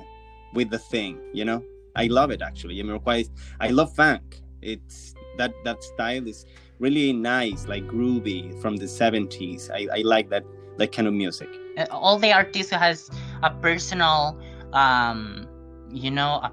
with 0.54 0.70
the 0.70 0.80
thing, 0.80 1.14
you 1.34 1.46
know. 1.46 1.62
I 1.96 2.06
love 2.08 2.30
it 2.36 2.42
actually. 2.42 2.76
Jamiroquai, 2.80 3.22
is- 3.22 3.32
I 3.60 3.70
love 3.80 3.90
funk. 3.96 4.42
It's 4.62 5.14
that 5.38 5.52
that 5.66 5.84
style 5.84 6.26
is 6.28 6.46
really 6.80 7.12
nice, 7.14 7.68
like 7.68 7.84
groovy 7.88 8.40
from 8.62 8.78
the 8.78 8.86
70s. 8.88 9.70
I, 9.80 9.82
I 10.00 10.02
like 10.14 10.30
that 10.30 10.44
that 10.78 10.92
kind 10.96 11.08
of 11.08 11.14
music. 11.14 11.50
Uh, 11.78 11.86
all 11.92 12.18
the 12.20 12.32
artist 12.32 12.70
has 12.72 13.10
a 13.44 13.50
personal 13.66 14.38
um 14.74 15.48
you 15.92 16.12
know 16.12 16.34
a, 16.48 16.52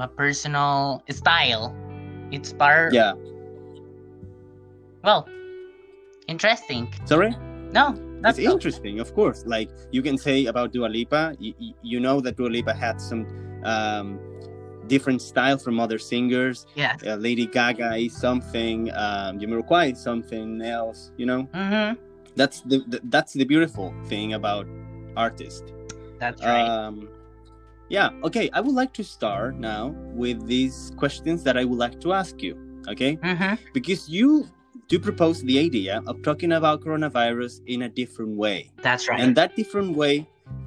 a 0.00 0.08
personal 0.08 1.02
style 1.10 1.74
it's 2.30 2.52
part 2.52 2.92
Yeah. 2.92 3.12
well 5.02 5.28
interesting 6.28 6.92
Sorry? 7.04 7.34
no 7.72 7.98
that's 8.22 8.38
it's 8.38 8.52
interesting, 8.52 9.00
of 9.00 9.14
course. 9.14 9.44
Like 9.46 9.70
you 9.92 10.02
can 10.02 10.18
say 10.18 10.44
about 10.44 10.72
Dua 10.74 10.88
Lipa, 10.88 11.34
you, 11.38 11.54
you 11.82 12.00
know 12.00 12.20
that 12.20 12.36
Dua 12.36 12.48
Lipa 12.48 12.74
had 12.74 13.00
some 13.00 13.26
um, 13.64 14.20
different 14.88 15.22
style 15.22 15.56
from 15.56 15.80
other 15.80 15.98
singers. 15.98 16.66
yes 16.74 17.00
Uh, 17.06 17.14
Lady 17.16 17.46
Gaga 17.46 17.96
is 17.96 18.14
something, 18.14 18.90
um, 18.92 19.38
Jamiroquai 19.38 19.92
is 19.92 19.98
something 20.02 20.60
else. 20.60 21.12
You 21.16 21.26
know, 21.26 21.48
mm-hmm. 21.54 21.98
that's 22.36 22.60
the, 22.60 22.84
the 22.88 23.00
that's 23.04 23.32
the 23.32 23.44
beautiful 23.44 23.94
thing 24.06 24.34
about 24.34 24.66
artists. 25.16 25.72
that's 26.18 26.42
right 26.44 26.68
Um, 26.68 27.08
yeah, 27.90 28.10
okay. 28.22 28.48
I 28.52 28.60
would 28.60 28.74
like 28.74 28.94
to 28.94 29.04
start 29.04 29.58
now 29.58 29.88
with 30.14 30.46
these 30.46 30.92
questions 30.96 31.42
that 31.42 31.56
I 31.56 31.64
would 31.64 31.78
like 31.78 32.00
to 32.00 32.12
ask 32.12 32.40
you. 32.40 32.56
Okay, 32.88 33.16
mm-hmm. 33.16 33.54
because 33.74 34.08
you 34.08 34.48
do 34.88 34.98
propose 34.98 35.42
the 35.42 35.58
idea 35.58 36.00
of 36.06 36.22
talking 36.22 36.52
about 36.52 36.80
coronavirus 36.80 37.60
in 37.66 37.82
a 37.82 37.88
different 37.88 38.36
way, 38.36 38.70
that's 38.80 39.08
right 39.08 39.20
and 39.20 39.36
that 39.36 39.54
different 39.56 39.96
way 39.96 40.26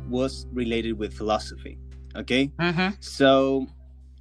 was 0.10 0.46
related 0.52 0.94
with 1.00 1.14
philosophy. 1.14 1.80
Okay, 2.16 2.52
mm-hmm. 2.60 2.90
so 3.00 3.66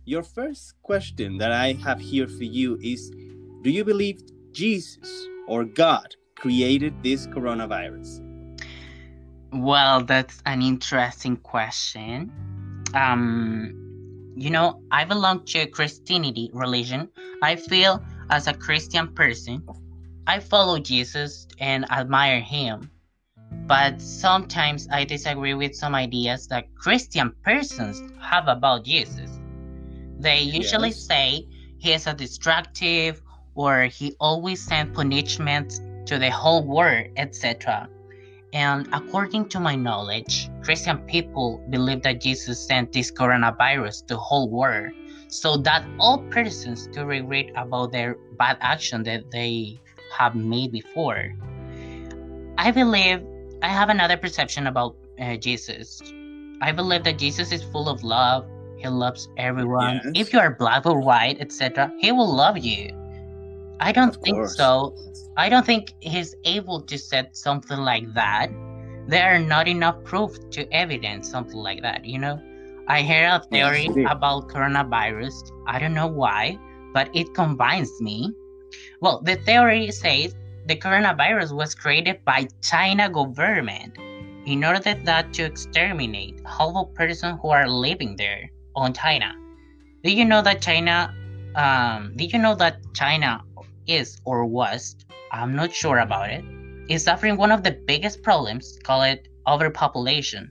your 0.04 0.22
first 0.22 0.74
question 0.82 1.36
that 1.38 1.52
I 1.52 1.74
have 1.84 2.00
here 2.00 2.28
for 2.28 2.44
you 2.44 2.78
is: 2.80 3.10
Do 3.62 3.70
you 3.70 3.84
believe 3.84 4.22
Jesus 4.52 5.26
or 5.48 5.64
God 5.64 6.14
created 6.36 6.94
this 7.02 7.26
coronavirus? 7.26 8.32
well 9.52 10.02
that's 10.02 10.42
an 10.46 10.62
interesting 10.62 11.36
question 11.36 12.32
um 12.94 13.72
you 14.36 14.50
know 14.50 14.82
i 14.90 15.04
belong 15.04 15.44
to 15.44 15.66
christianity 15.66 16.50
religion. 16.52 17.08
I 17.42 17.56
feel 17.56 18.02
as 18.30 18.46
a 18.46 18.54
christian 18.54 19.14
person 19.14 19.64
i 20.26 20.38
follow 20.40 20.78
jesus 20.78 21.46
and 21.58 21.90
admire 21.90 22.40
him. 22.40 22.90
But 23.66 24.00
sometimes 24.00 24.88
i 24.90 25.04
disagree 25.04 25.54
with 25.54 25.74
some 25.74 25.94
ideas 25.94 26.46
that 26.48 26.74
christian 26.74 27.34
persons 27.44 28.02
have 28.20 28.48
about 28.48 28.84
jesus. 28.84 29.40
They 30.18 30.40
usually 30.42 30.92
Yes. 30.92 31.06
say 31.08 31.46
he 31.78 31.92
is 31.92 32.06
a 32.06 32.14
destructive 32.14 33.22
or 33.54 33.84
he 33.84 34.14
always 34.20 34.62
sends 34.64 34.94
punishment 34.94 35.80
to 36.06 36.18
the 36.18 36.30
whole 36.30 36.64
world 36.66 37.06
etc 37.16 37.88
and 38.52 38.88
according 38.92 39.48
to 39.50 39.60
my 39.60 39.74
knowledge, 39.74 40.50
Christian 40.62 40.98
people 41.06 41.64
believe 41.70 42.02
that 42.02 42.20
Jesus 42.20 42.60
sent 42.60 42.92
this 42.92 43.10
coronavirus 43.10 44.06
to 44.06 44.14
the 44.14 44.20
whole 44.20 44.48
world 44.50 44.92
so 45.28 45.56
that 45.56 45.84
all 45.98 46.18
persons 46.28 46.86
to 46.88 47.06
regret 47.06 47.46
about 47.56 47.92
their 47.92 48.16
bad 48.38 48.58
action 48.60 49.02
that 49.04 49.30
they 49.30 49.80
have 50.18 50.34
made 50.34 50.70
before. 50.70 51.32
I 52.58 52.70
believe 52.70 53.24
I 53.62 53.68
have 53.68 53.88
another 53.88 54.18
perception 54.18 54.66
about 54.66 54.96
uh, 55.18 55.36
Jesus. 55.36 56.02
I 56.60 56.72
believe 56.72 57.04
that 57.04 57.18
Jesus 57.18 57.52
is 57.52 57.62
full 57.62 57.88
of 57.88 58.04
love. 58.04 58.46
He 58.76 58.88
loves 58.88 59.28
everyone. 59.38 60.00
Yes. 60.04 60.12
If 60.14 60.32
you 60.32 60.38
are 60.40 60.50
black 60.50 60.84
or 60.84 61.00
white, 61.00 61.40
etc., 61.40 61.90
he 61.98 62.12
will 62.12 62.30
love 62.30 62.58
you. 62.58 63.01
I 63.82 63.92
don't 63.92 64.16
Of 64.16 64.22
think 64.22 64.36
course. 64.36 64.56
so. 64.56 64.96
I 65.36 65.50
don't 65.50 65.66
think 65.66 65.94
he's 66.00 66.34
able 66.44 66.80
to 66.82 66.98
set 66.98 67.36
something 67.36 67.78
like 67.78 68.14
that. 68.14 68.48
There 69.08 69.34
are 69.34 69.40
not 69.40 69.68
enough 69.68 70.02
proof 70.04 70.32
to 70.52 70.72
evidence 70.72 71.28
something 71.30 71.58
like 71.58 71.82
that, 71.82 72.04
you 72.06 72.18
know? 72.18 72.40
I 72.88 73.02
heard 73.02 73.26
a 73.28 73.40
theory 73.50 73.96
about 74.06 74.48
coronavirus. 74.48 75.34
I 75.66 75.78
don't 75.80 75.94
know 75.94 76.06
why, 76.08 76.58
but 76.94 77.10
it 77.14 77.34
combines 77.34 78.00
me. 78.00 78.32
Well, 79.00 79.20
the 79.22 79.36
theory 79.36 79.90
says 79.90 80.34
the 80.66 80.76
coronavirus 80.76 81.52
was 81.54 81.74
created 81.74 82.24
by 82.24 82.48
China 82.62 83.10
government 83.10 83.98
in 84.46 84.64
order 84.64 84.80
that 84.80 85.32
to 85.34 85.42
exterminate 85.44 86.40
all 86.58 86.72
the 86.72 86.84
persons 86.94 87.38
who 87.42 87.50
are 87.50 87.68
living 87.68 88.16
there 88.16 88.50
on 88.74 88.92
China. 88.94 89.34
Did 90.04 90.12
you 90.18 90.24
know 90.24 90.42
that 90.42 90.60
China 90.62 91.14
um 91.56 92.14
did 92.16 92.32
you 92.32 92.38
know 92.38 92.54
that 92.56 92.78
China 92.94 93.42
is 93.86 94.18
or 94.24 94.44
was 94.44 94.96
I'm 95.32 95.54
not 95.54 95.72
sure 95.72 95.98
about 95.98 96.30
it, 96.30 96.44
is 96.88 97.04
suffering 97.04 97.36
one 97.36 97.50
of 97.52 97.62
the 97.62 97.72
biggest 97.86 98.22
problems, 98.22 98.78
call 98.84 99.02
it 99.02 99.28
overpopulation. 99.46 100.50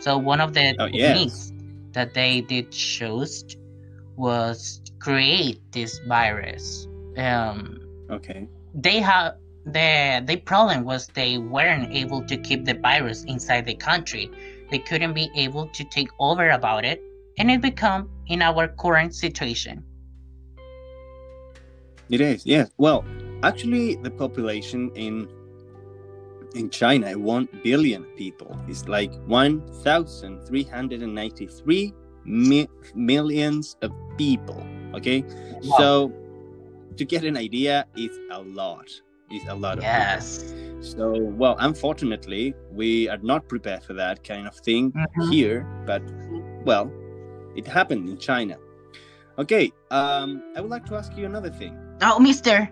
So 0.00 0.18
one 0.18 0.40
of 0.40 0.54
the 0.54 0.74
Oh, 0.78 0.86
yes. 0.86 1.52
that 1.92 2.14
they 2.14 2.40
did 2.42 2.70
choose 2.70 3.44
was 4.16 4.80
create 5.00 5.60
this 5.72 5.98
virus. 6.06 6.86
Um, 7.16 7.78
Okay. 8.10 8.48
they 8.74 9.00
have 9.00 9.34
the 9.66 10.22
the 10.24 10.36
problem 10.36 10.84
was 10.84 11.06
they 11.08 11.38
weren't 11.38 11.92
able 11.92 12.22
to 12.26 12.36
keep 12.38 12.64
the 12.64 12.74
virus 12.74 13.24
inside 13.24 13.66
the 13.66 13.74
country. 13.74 14.30
They 14.70 14.78
couldn't 14.78 15.14
be 15.14 15.30
able 15.36 15.68
to 15.68 15.84
take 15.84 16.08
over 16.18 16.50
about 16.50 16.84
it, 16.84 17.00
and 17.38 17.50
it 17.50 17.60
become 17.60 18.08
in 18.28 18.42
our 18.42 18.68
current 18.68 19.14
situation. 19.14 19.82
It 22.10 22.20
is, 22.20 22.46
yes. 22.46 22.70
Well, 22.78 23.04
actually, 23.42 23.96
the 23.96 24.10
population 24.10 24.90
in 24.94 25.28
in 26.54 26.70
China, 26.70 27.12
one 27.18 27.46
billion 27.62 28.04
people, 28.16 28.56
is 28.68 28.88
like 28.88 29.12
one 29.26 29.60
thousand 29.84 30.40
three 30.46 30.62
hundred 30.64 31.02
and 31.02 31.14
ninety-three 31.14 31.92
mi- 32.24 32.68
millions 32.94 33.76
of 33.82 33.92
people. 34.16 34.62
Okay, 34.94 35.22
Wow. 35.64 35.76
so 35.78 36.12
to 36.96 37.04
get 37.04 37.24
an 37.24 37.36
idea, 37.36 37.86
it's 37.96 38.18
a 38.30 38.40
lot. 38.40 38.88
It's 39.30 39.46
a 39.48 39.54
lot 39.54 39.78
of 39.78 39.84
people. 39.84 39.92
Yes. 39.92 40.54
So, 40.80 41.20
well, 41.20 41.56
unfortunately, 41.58 42.54
we 42.72 43.08
are 43.10 43.18
not 43.18 43.46
prepared 43.48 43.82
for 43.82 43.92
that 43.94 44.24
kind 44.24 44.46
of 44.46 44.54
thing 44.56 44.92
Mhm. 44.92 45.30
here, 45.30 45.66
but 45.84 46.02
well, 46.64 46.90
it 47.56 47.66
happened 47.66 48.08
in 48.08 48.16
China. 48.16 48.56
Okay, 49.38 49.70
um, 49.90 50.42
I 50.56 50.60
would 50.62 50.70
like 50.70 50.86
to 50.86 50.94
ask 50.96 51.14
you 51.16 51.26
another 51.26 51.50
thing. 51.50 51.76
Oh, 52.00 52.18
Mister. 52.18 52.68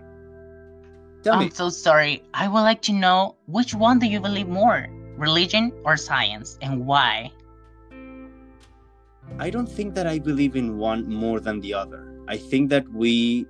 Tell 1.23 1.33
I'm 1.33 1.45
me, 1.45 1.49
so 1.49 1.69
sorry. 1.69 2.23
I 2.33 2.47
would 2.47 2.61
like 2.61 2.81
to 2.83 2.93
know 2.93 3.35
which 3.47 3.73
one 3.73 3.99
do 3.99 4.05
you 4.05 4.21
believe 4.21 4.47
more, 4.47 4.87
religion 5.17 5.71
or 5.83 5.97
science, 5.97 6.57
and 6.61 6.85
why? 6.85 7.31
I 9.39 9.49
don't 9.49 9.67
think 9.67 9.93
that 9.95 10.07
I 10.07 10.19
believe 10.19 10.55
in 10.55 10.77
one 10.77 11.11
more 11.11 11.39
than 11.39 11.59
the 11.59 11.73
other. 11.73 12.07
I 12.27 12.37
think 12.37 12.69
that 12.69 12.87
we 12.93 13.45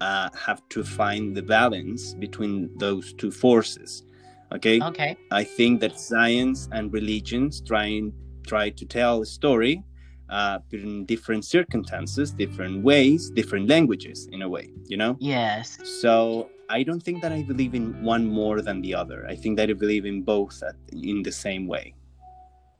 uh, 0.00 0.28
have 0.38 0.62
to 0.70 0.84
find 0.84 1.36
the 1.36 1.42
balance 1.42 2.14
between 2.14 2.70
those 2.78 3.12
two 3.14 3.30
forces. 3.30 4.04
Okay, 4.52 4.80
Okay. 4.80 5.16
I 5.30 5.44
think 5.44 5.80
that 5.80 5.98
science 5.98 6.68
and 6.72 6.92
religions 6.92 7.60
trying 7.60 8.12
try 8.46 8.70
to 8.70 8.86
tell 8.86 9.22
a 9.22 9.26
story, 9.26 9.82
uh, 10.30 10.58
in 10.72 11.04
different 11.06 11.44
circumstances, 11.44 12.30
different 12.30 12.82
ways, 12.82 13.30
different 13.30 13.68
languages, 13.68 14.28
in 14.32 14.42
a 14.42 14.48
way. 14.48 14.70
You 14.86 14.96
know. 14.96 15.16
Yes. 15.20 15.78
So 16.00 16.50
I 16.68 16.82
don't 16.82 17.02
think 17.02 17.22
that 17.22 17.32
I 17.32 17.42
believe 17.42 17.74
in 17.74 18.02
one 18.02 18.26
more 18.26 18.60
than 18.60 18.80
the 18.82 18.94
other. 18.94 19.26
I 19.28 19.36
think 19.36 19.56
that 19.58 19.70
I 19.70 19.72
believe 19.72 20.04
in 20.04 20.22
both 20.22 20.62
at, 20.62 20.76
in 20.92 21.22
the 21.22 21.32
same 21.32 21.66
way. 21.66 21.94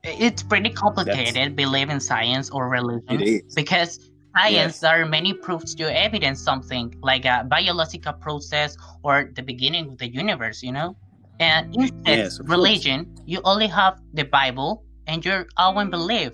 It's 0.04 0.42
pretty 0.42 0.70
complicated 0.70 1.56
believe 1.56 1.90
in 1.90 2.00
science 2.00 2.50
or 2.50 2.68
religion 2.68 3.20
It 3.20 3.22
is. 3.22 3.54
because 3.54 3.98
science 4.36 4.52
Yes. 4.54 4.80
there 4.80 5.02
are 5.02 5.06
many 5.06 5.32
proofs 5.34 5.74
to 5.74 5.84
evidence 6.06 6.40
something 6.40 6.94
like 7.02 7.24
a 7.24 7.44
biological 7.48 8.12
process 8.12 8.76
or 9.02 9.30
the 9.34 9.42
beginning 9.42 9.88
of 9.88 9.98
the 9.98 10.08
universe 10.08 10.62
you 10.62 10.70
know 10.72 10.96
and 11.40 11.74
instead 11.74 12.18
Yes, 12.18 12.38
of 12.38 12.46
course. 12.46 12.56
religion 12.56 12.98
you 13.26 13.40
only 13.44 13.66
have 13.66 13.98
the 14.14 14.24
bible 14.24 14.84
and 15.08 15.24
your 15.24 15.46
own 15.58 15.90
belief 15.90 16.32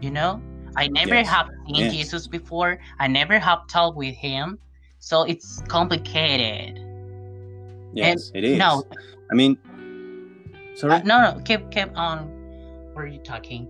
you 0.00 0.10
know 0.10 0.40
i 0.76 0.88
never 0.88 1.16
Yes. 1.16 1.28
have 1.28 1.48
seen 1.66 1.76
Yes. 1.76 1.92
jesus 1.92 2.26
before 2.26 2.78
i 2.98 3.06
never 3.06 3.38
have 3.38 3.66
talked 3.68 3.96
with 3.96 4.14
him 4.14 4.58
so 4.98 5.22
it's 5.24 5.62
complicated 5.68 6.78
Yes, 7.94 8.30
it 8.34 8.42
is. 8.44 8.58
no 8.58 8.82
I 9.30 9.34
mean, 9.34 9.58
sorry. 10.74 10.94
uh, 10.94 11.02
no 11.04 11.20
no 11.34 11.40
keep 11.44 11.70
keep 11.70 11.90
on 11.94 12.30
what 12.94 13.04
are 13.04 13.06
you 13.08 13.20
talking 13.20 13.68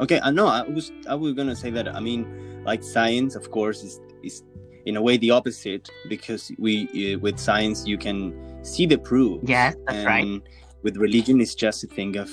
Okay, 0.00 0.18
I 0.22 0.30
know. 0.30 0.46
I 0.46 0.62
was 0.62 0.90
I 1.08 1.14
was 1.14 1.34
gonna 1.34 1.54
say 1.54 1.70
that. 1.70 1.86
I 1.94 2.00
mean, 2.00 2.26
like 2.64 2.82
science, 2.82 3.34
of 3.36 3.50
course, 3.50 3.82
is 3.82 4.00
is 4.22 4.42
in 4.86 4.96
a 4.96 5.02
way 5.02 5.18
the 5.18 5.30
opposite 5.30 5.88
because 6.08 6.50
we 6.58 6.88
uh, 7.14 7.18
with 7.18 7.38
science 7.38 7.86
you 7.86 7.98
can 7.98 8.32
see 8.64 8.86
the 8.86 8.96
proof. 8.98 9.40
yes 9.44 9.74
that's 9.86 9.98
and 9.98 10.06
right 10.06 10.42
With 10.82 10.96
religion, 10.96 11.40
it's 11.40 11.54
just 11.54 11.84
a 11.84 11.86
thing 11.86 12.16
of 12.16 12.30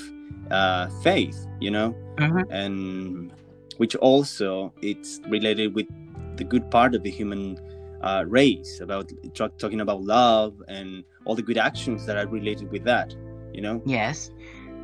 uh, 0.51 0.87
faith, 1.03 1.37
you 1.59 1.69
know, 1.69 1.93
Mhm. 2.19 2.45
and 2.49 3.31
which 3.77 3.95
also 3.95 4.73
it's 4.81 5.21
related 5.29 5.73
with 5.73 5.87
the 6.35 6.43
good 6.43 6.69
part 6.69 6.93
of 6.95 7.03
the 7.03 7.09
human 7.09 7.57
uh, 8.01 8.23
race 8.27 8.79
about 8.81 9.11
talk, 9.33 9.57
talking 9.57 9.81
about 9.81 10.01
love 10.01 10.53
and 10.67 11.03
all 11.25 11.35
the 11.35 11.41
good 11.41 11.57
actions 11.57 12.05
that 12.05 12.15
are 12.17 12.27
related 12.27 12.71
with 12.71 12.83
that, 12.85 13.13
you 13.53 13.61
know? 13.61 13.81
Yes. 13.85 14.31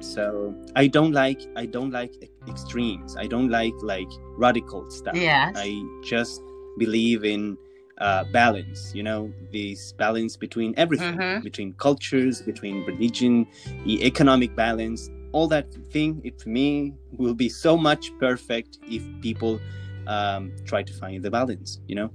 So 0.01 0.53
i 0.75 0.87
don't 0.87 1.13
like 1.13 1.41
i 1.55 1.65
don't 1.65 1.91
like 1.91 2.11
extremes. 2.47 3.15
I 3.17 3.27
don't 3.27 3.49
like 3.49 3.73
like 3.81 4.09
radical 4.37 4.89
stuff. 4.89 5.15
Yes. 5.15 5.53
I 5.55 5.81
just 6.03 6.41
believe 6.77 7.23
in 7.23 7.57
uh, 7.99 8.25
balance 8.33 8.93
you 8.93 9.03
know? 9.03 9.31
This 9.53 9.93
balance 9.93 10.35
between 10.35 10.73
everything. 10.75 11.15
Mhm. 11.17 11.43
between 11.43 11.73
cultures 11.73 12.41
between 12.41 12.83
religion 12.85 13.47
the 13.85 14.03
economic 14.05 14.53
balance 14.55 15.09
all 15.35 15.47
that 15.49 15.67
thing 15.91 16.21
it 16.23 16.39
for 16.41 16.47
me 16.49 16.93
will 17.11 17.33
be 17.35 17.49
so 17.49 17.75
much 17.75 18.03
perfect 18.19 18.79
if 18.87 19.03
people 19.21 19.59
um, 20.07 20.41
try 20.65 20.81
to 20.81 20.93
find 20.93 21.21
the 21.21 21.29
balance 21.29 21.79
you 21.87 21.95
know 21.99 22.09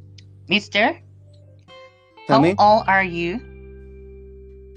mister 0.49 0.97
tell 2.27 2.37
how 2.37 2.41
me 2.41 2.55
old 2.59 2.85
are 2.89 3.05
you 3.05 3.33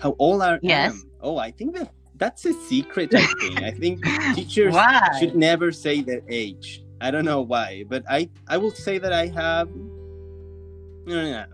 how 0.04 0.12
old 0.20 0.42
are 0.42 0.60
Yes. 0.62 0.92
am. 0.92 1.12
oh 1.22 1.38
i 1.38 1.50
think 1.52 1.74
that 1.78 1.90
that's 2.18 2.44
a 2.46 2.54
secret 2.68 3.16
i 3.16 3.24
think 3.40 3.64
i 3.64 3.72
think 3.72 4.04
teachers 4.36 4.74
Why? 4.76 5.00
should 5.20 5.36
never 5.36 5.72
say 5.72 6.02
their 6.02 6.22
age. 6.30 6.84
I 7.02 7.12
don't 7.12 7.26
know 7.26 7.42
why, 7.42 7.84
but 7.90 8.04
I 8.10 8.30
I 8.48 8.56
will 8.56 8.72
say 8.72 8.98
that 8.98 9.12
I 9.12 9.28
have 9.28 9.68
no 11.06 11.16
no 11.20 11.46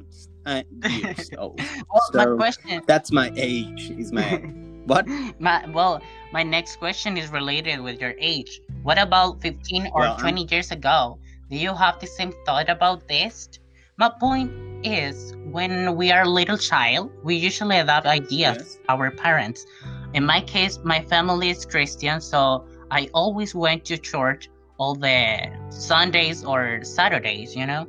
no 0.45 0.63
years 0.89 1.31
old. 1.39 1.59
Well, 1.91 2.03
my 2.13 2.25
question. 2.37 2.81
That's 2.85 3.11
my 3.11 3.31
age. 3.35 3.89
Is 3.97 4.11
my 4.11 4.29
what? 4.89 5.07
my 5.39 5.63
well, 5.71 6.01
my 6.33 6.43
next 6.43 6.75
question 6.77 7.17
is 7.17 7.29
related 7.31 7.79
with 7.79 8.01
your 8.01 8.13
age. 8.19 8.59
What 8.83 8.97
about 8.99 9.41
15 9.41 9.87
or 9.93 10.01
Well, 10.01 10.11
I'm- 10.13 10.19
20 10.19 10.47
years 10.51 10.71
ago? 10.71 11.17
Do 11.49 11.57
you 11.57 11.73
have 11.73 11.99
the 11.99 12.07
same 12.07 12.33
thought 12.45 12.69
about 12.69 13.07
this? 13.07 13.49
My 13.97 14.09
point 14.19 14.51
is, 14.85 15.33
when 15.51 15.95
we 15.95 16.11
are 16.11 16.21
a 16.23 16.29
little 16.29 16.57
child, 16.57 17.11
we 17.23 17.35
usually 17.35 17.77
adopt 17.79 18.05
ideas 18.05 18.57
Yes. 18.57 18.77
our 18.87 19.11
parents. 19.11 19.65
In 20.13 20.25
my 20.25 20.41
case, 20.41 20.79
my 20.83 21.01
family 21.03 21.49
is 21.49 21.65
Christian, 21.65 22.21
so 22.21 22.65
I 22.91 23.09
always 23.13 23.53
went 23.55 23.85
to 23.85 23.97
church 23.97 24.49
all 24.77 24.95
the 24.95 25.49
Sundays 25.69 26.43
or 26.45 26.83
Saturdays. 26.83 27.55
You 27.55 27.65
know. 27.65 27.87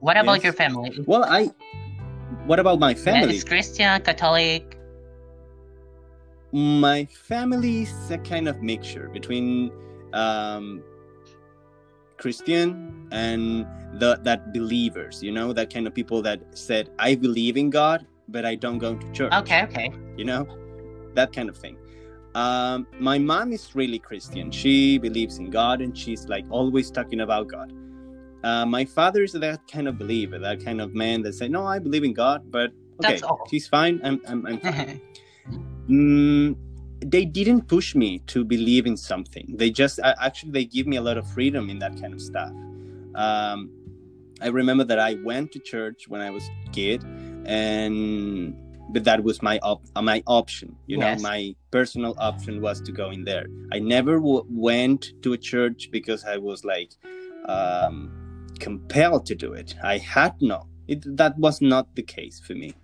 What 0.00 0.16
about 0.16 0.36
Yes. 0.40 0.44
your 0.44 0.52
family? 0.54 0.90
Well, 1.06 1.24
I. 1.24 1.50
What 2.46 2.58
about 2.58 2.78
my 2.80 2.90
Yeah, 2.90 3.04
family? 3.04 3.36
Is 3.36 3.44
Christian, 3.44 4.00
Catholic? 4.02 4.77
My 6.52 7.04
family 7.06 7.82
is 7.82 8.10
a 8.10 8.18
kind 8.18 8.48
of 8.48 8.62
mixture 8.62 9.08
between 9.12 9.70
um, 10.12 10.82
Christian 12.16 13.08
and 13.12 13.66
the 14.00 14.18
that 14.22 14.52
believers. 14.52 15.22
You 15.22 15.32
know, 15.32 15.52
that 15.52 15.72
kind 15.72 15.86
of 15.86 15.94
people 15.94 16.22
that 16.22 16.40
said, 16.56 16.90
"I 16.98 17.14
believe 17.14 17.56
in 17.56 17.70
God, 17.70 18.06
but 18.28 18.44
I 18.44 18.54
don't 18.54 18.78
go 18.78 18.96
to 18.96 19.12
church." 19.12 19.32
Okay, 19.32 19.62
okay. 19.64 19.92
you 20.16 20.24
know 20.24 20.46
that 21.14 21.32
kind 21.32 21.48
of 21.48 21.56
thing 21.56 21.76
um, 22.34 22.86
my 22.98 23.18
mom 23.18 23.52
is 23.52 23.74
really 23.74 23.98
christian 23.98 24.50
she 24.50 24.98
believes 24.98 25.38
in 25.38 25.50
god 25.50 25.80
and 25.80 25.96
she's 25.96 26.26
like 26.28 26.44
always 26.50 26.90
talking 26.90 27.20
about 27.20 27.48
god 27.48 27.72
uh, 28.44 28.64
my 28.64 28.84
father 28.84 29.22
is 29.22 29.32
that 29.32 29.60
kind 29.66 29.88
of 29.88 29.98
believer 29.98 30.38
that 30.38 30.64
kind 30.64 30.80
of 30.80 30.94
man 30.94 31.22
that 31.22 31.34
say 31.34 31.48
no 31.48 31.66
i 31.66 31.78
believe 31.78 32.04
in 32.04 32.12
god 32.12 32.50
but 32.50 32.70
okay 33.04 33.20
she's 33.50 33.66
fine 33.66 34.00
i'm, 34.04 34.20
I'm, 34.28 34.46
I'm 34.46 34.60
fine 34.60 35.00
mm, 35.88 36.56
they 37.04 37.24
didn't 37.24 37.68
push 37.68 37.94
me 37.94 38.18
to 38.26 38.44
believe 38.44 38.86
in 38.86 38.96
something. 38.96 39.54
They 39.56 39.70
just 39.70 39.98
uh, 40.00 40.14
actually 40.20 40.52
they 40.52 40.64
give 40.64 40.86
me 40.86 40.96
a 40.96 41.02
lot 41.02 41.16
of 41.16 41.26
freedom 41.30 41.70
in 41.70 41.78
that 41.80 42.00
kind 42.00 42.12
of 42.14 42.20
stuff. 42.20 42.52
Um, 43.14 43.70
i 44.40 44.46
remember 44.46 44.84
that 44.84 45.00
i 45.00 45.14
went 45.24 45.50
to 45.50 45.58
church 45.58 46.06
when 46.08 46.20
i 46.20 46.30
was 46.30 46.44
a 46.66 46.70
kid 46.70 47.02
and 47.46 48.54
but 48.92 49.02
that 49.02 49.24
was 49.24 49.42
my 49.42 49.58
op- 49.64 49.82
uh, 49.96 50.02
my 50.02 50.22
option 50.26 50.76
you 50.86 50.96
Yes. 50.96 51.18
know 51.18 51.22
my 51.30 51.54
personal 51.72 52.14
option 52.18 52.60
was 52.60 52.80
to 52.82 52.92
go 52.92 53.10
in 53.10 53.24
there. 53.24 53.46
I 53.72 53.80
never 53.80 54.14
w- 54.18 54.46
went 54.48 55.12
to 55.22 55.32
a 55.32 55.36
church 55.38 55.88
because 55.90 56.24
i 56.24 56.36
was 56.36 56.64
like 56.64 56.92
um, 57.46 57.96
compelled 58.60 59.26
to 59.26 59.34
do 59.34 59.52
it. 59.54 59.74
I 59.82 59.98
had 59.98 60.34
no. 60.40 60.66
It, 60.86 61.00
that 61.16 61.36
was 61.38 61.60
not 61.60 61.94
the 61.96 62.02
case 62.02 62.38
for 62.40 62.54
me 62.54 62.74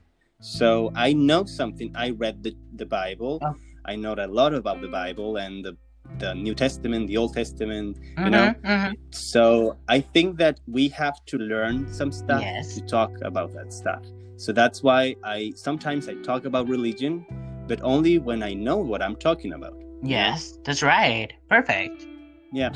so 0.45 0.93
i 0.95 1.11
know 1.13 1.43
something 1.47 1.91
i 1.97 2.11
read 2.11 2.43
the, 2.43 2.55
the 2.77 2.85
bible 2.85 3.39
Oh. 3.43 3.55
i 3.87 3.97
know 3.97 4.15
a 4.19 4.27
lot 4.27 4.53
about 4.53 4.83
the 4.83 4.89
bible 4.89 5.39
and 5.39 5.65
the, 5.65 5.75
the 6.19 6.35
new 6.35 6.55
testament 6.55 7.09
the 7.09 7.17
old 7.17 7.33
testament 7.33 7.97
you 8.25 8.31
know 8.37 8.49
Mhm, 8.49 8.61
mhm. 8.63 8.93
so 9.11 9.79
i 9.89 9.99
think 10.01 10.37
that 10.37 10.61
we 10.67 10.89
have 10.89 11.17
to 11.31 11.39
learn 11.39 11.77
some 11.91 12.13
stuff 12.13 12.43
Yes. 12.43 12.75
to 12.75 12.81
talk 12.83 13.11
about 13.23 13.55
that 13.55 13.73
stuff 13.73 14.03
so 14.37 14.53
that's 14.53 14.83
why 14.83 15.17
i 15.25 15.51
sometimes 15.57 16.09
i 16.11 16.15
talk 16.31 16.45
about 16.45 16.69
religion 16.69 17.25
but 17.67 17.81
only 17.83 18.19
when 18.19 18.43
i 18.43 18.53
know 18.53 18.77
what 18.77 19.01
i'm 19.01 19.17
talking 19.17 19.55
about 19.55 19.77
Yes, 20.03 20.59
that's 20.65 20.83
right. 20.83 21.33
Perfect. 21.49 22.07
yeah 22.53 22.73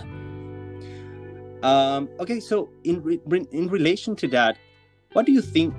um 1.62 2.08
okay 2.20 2.40
so 2.40 2.70
in 2.84 3.02
re- 3.02 3.20
in 3.52 3.68
relation 3.68 4.16
to 4.16 4.26
that 4.28 4.56
what 5.12 5.26
do 5.26 5.32
you 5.32 5.42
think 5.42 5.74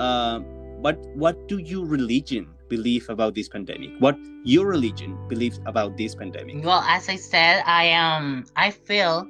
um 0.00 0.44
what 0.84 0.98
what 1.16 1.36
do 1.48 1.56
your 1.58 1.84
religion 1.86 2.46
believe 2.68 3.08
about 3.08 3.34
this 3.34 3.48
pandemic 3.48 3.90
what 4.04 4.16
your 4.44 4.66
religion 4.66 5.16
believes 5.28 5.58
about 5.66 5.96
this 5.96 6.14
pandemic 6.14 6.60
Well, 6.64 6.84
as 6.96 7.08
I 7.08 7.16
said, 7.16 7.62
I 7.64 7.84
am. 7.84 8.44
I 8.56 8.68
feel 8.70 9.24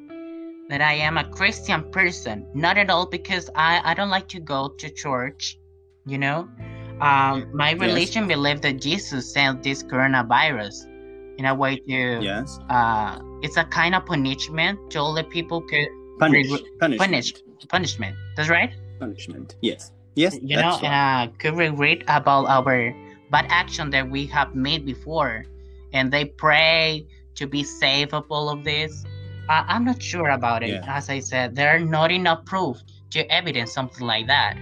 that 0.71 0.81
I 0.81 0.95
am 1.07 1.19
a 1.19 1.27
Christian 1.39 1.85
person. 1.95 2.47
Not 2.55 2.77
at 2.83 2.91
all 2.91 3.07
because 3.07 3.47
I 3.55 3.71
I 3.85 3.95
don't 3.95 4.11
like 4.11 4.27
to 4.35 4.41
go 4.41 4.61
to 4.83 4.87
church. 4.91 5.59
You 6.13 6.19
know, 6.19 6.39
um, 7.01 7.47
my 7.63 7.71
Yes. 7.71 7.81
religion 7.87 8.27
believes 8.27 8.61
that 8.67 8.77
Jesus 8.83 9.33
sent 9.33 9.63
this 9.63 9.83
coronavirus 9.83 10.77
in 11.39 11.45
a 11.47 11.55
way 11.55 11.73
to. 11.89 11.99
yes 12.31 12.59
Uh, 12.69 13.19
it's 13.47 13.57
a 13.57 13.67
kind 13.81 13.95
of 13.95 14.03
punishment 14.07 14.79
to 14.91 14.99
all 14.99 15.15
the 15.15 15.27
people 15.37 15.63
could 15.71 15.89
punish 16.19 16.51
punishment 16.83 17.71
punishment. 17.77 18.15
That's 18.37 18.51
right. 18.59 18.71
punishment 18.99 19.55
yes 19.71 19.94
yes 20.15 20.39
you 20.43 20.57
know, 20.57 20.79
right. 20.83 21.27
uh, 21.27 21.33
could 21.39 21.55
we 21.55 21.69
read 21.69 22.05
about 22.09 22.47
our 22.47 22.95
bad 23.31 23.47
action 23.49 23.91
that 23.91 24.09
we 24.09 24.27
have 24.27 24.55
made 24.55 24.85
before, 24.87 25.45
and 25.93 26.13
they 26.13 26.25
pray 26.25 27.07
to 27.35 27.47
be 27.47 27.63
safe 27.63 28.13
of 28.15 28.25
all 28.31 28.49
of 28.49 28.65
this? 28.65 29.05
Uh, 29.49 29.65
I'm 29.67 29.85
not 29.85 30.01
sure 30.03 30.31
about 30.31 30.63
it. 30.63 30.71
Yeah. 30.71 30.97
As 30.97 31.11
I 31.11 31.21
said, 31.21 31.55
there 31.55 31.75
are 31.77 31.81
not 31.81 32.11
enough 32.11 32.45
proof 32.47 32.79
to 33.11 33.31
evidence 33.31 33.73
something 33.73 34.07
like 34.07 34.27
that. 34.27 34.57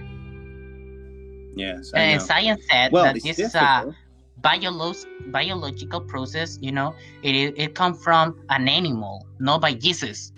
yes 1.55 1.91
I 1.93 1.99
And 1.99 2.21
science 2.21 2.63
said 2.69 2.91
well 2.91 3.05
that 3.05 3.21
this 3.21 3.39
is 3.39 3.55
a 3.55 3.95
biolo- 4.41 5.05
biological 5.31 6.01
process. 6.01 6.57
You 6.61 6.71
know, 6.71 6.95
it 7.21 7.35
it, 7.35 7.53
it 7.57 7.75
comes 7.75 8.03
from 8.03 8.39
an 8.49 8.67
animal, 8.67 9.25
not 9.39 9.61
by 9.61 9.73
Jesus. 9.73 10.31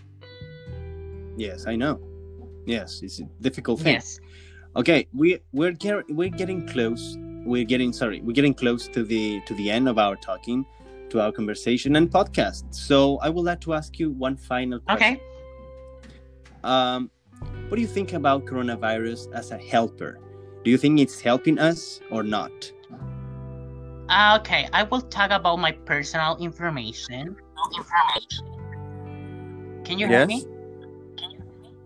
Yes, 1.38 1.68
I 1.68 1.76
know. 1.76 2.00
Yes, 2.66 3.02
it's 3.04 3.20
a 3.20 3.28
difficult 3.42 3.82
thing. 3.82 3.94
Yes. 3.94 4.20
Okay, 4.76 5.08
we 5.14 5.40
we're 5.54 5.72
get, 5.72 6.04
we're 6.10 6.30
getting 6.30 6.68
close. 6.68 7.18
We're 7.46 7.64
getting 7.64 7.94
sorry. 7.94 8.22
We're 8.22 8.34
getting 8.34 8.54
close 8.54 8.88
to 8.90 9.04
the 9.04 9.42
to 9.46 9.54
the 9.56 9.72
end 9.72 9.88
of 9.88 9.98
our 9.98 10.16
talking, 10.16 10.66
to 11.10 11.22
our 11.22 11.32
conversation 11.32 11.96
and 11.96 12.10
podcast. 12.10 12.74
So 12.74 13.18
I 13.20 13.30
would 13.30 13.46
like 13.46 13.62
to 13.62 13.74
ask 13.74 14.00
you 14.00 14.12
one 14.12 14.36
final 14.36 14.80
question. 14.80 15.16
Okay. 15.16 15.22
Um, 16.64 17.12
what 17.68 17.76
do 17.76 17.82
you 17.82 17.88
think 17.88 18.14
about 18.14 18.46
coronavirus 18.46 19.32
as 19.34 19.52
a 19.52 19.58
helper 19.58 20.20
do 20.66 20.72
you 20.72 20.80
think 20.80 21.00
it's 21.00 21.22
helping 21.22 21.60
us 21.60 22.02
or 22.10 22.24
not? 22.24 22.52
Uh, 24.10 24.40
okay, 24.42 24.68
I 24.74 24.82
will 24.82 25.02
talk 25.02 25.30
about 25.30 25.58
my 25.58 25.72
personal 25.72 26.38
information. 26.38 27.38
Information. 27.76 28.48
Can 29.86 30.00
you 30.00 30.08
hear 30.08 30.26
me? 30.26 30.44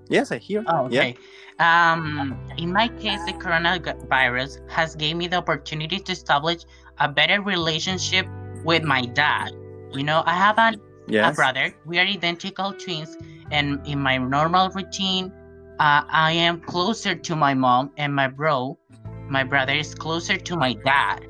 Yes, 0.09 0.31
I 0.31 0.37
hear. 0.37 0.63
Oh, 0.67 0.89
Yeah. 0.89 1.01
okay. 1.01 1.17
Um, 1.59 2.39
in 2.57 2.71
my 2.71 2.87
case, 2.87 3.19
the 3.25 3.33
coronavirus 3.33 4.59
has 4.69 4.95
gave 4.95 5.15
me 5.17 5.27
the 5.27 5.37
opportunity 5.37 5.99
to 5.99 6.11
establish 6.11 6.63
a 6.99 7.07
better 7.07 7.41
relationship 7.41 8.27
with 8.63 8.83
my 8.83 9.05
dad. 9.05 9.51
You 9.91 10.03
know, 10.03 10.23
I 10.25 10.35
have 10.35 10.57
an, 10.57 10.75
a 11.31 11.33
brother. 11.33 11.73
We 11.85 11.99
are 11.99 12.05
identical 12.05 12.73
twins, 12.73 13.17
and 13.51 13.85
in 13.85 13.99
my 13.99 14.17
normal 14.17 14.69
routine, 14.69 15.33
uh, 15.79 16.03
I 16.07 16.31
am 16.31 16.61
closer 16.61 17.15
to 17.15 17.35
my 17.35 17.53
mom, 17.53 17.91
and 17.97 18.15
my 18.15 18.27
bro, 18.27 18.77
my 19.29 19.43
brother, 19.43 19.73
is 19.73 19.93
closer 19.95 20.37
to 20.37 20.55
my 20.57 20.73
dad. 20.73 21.25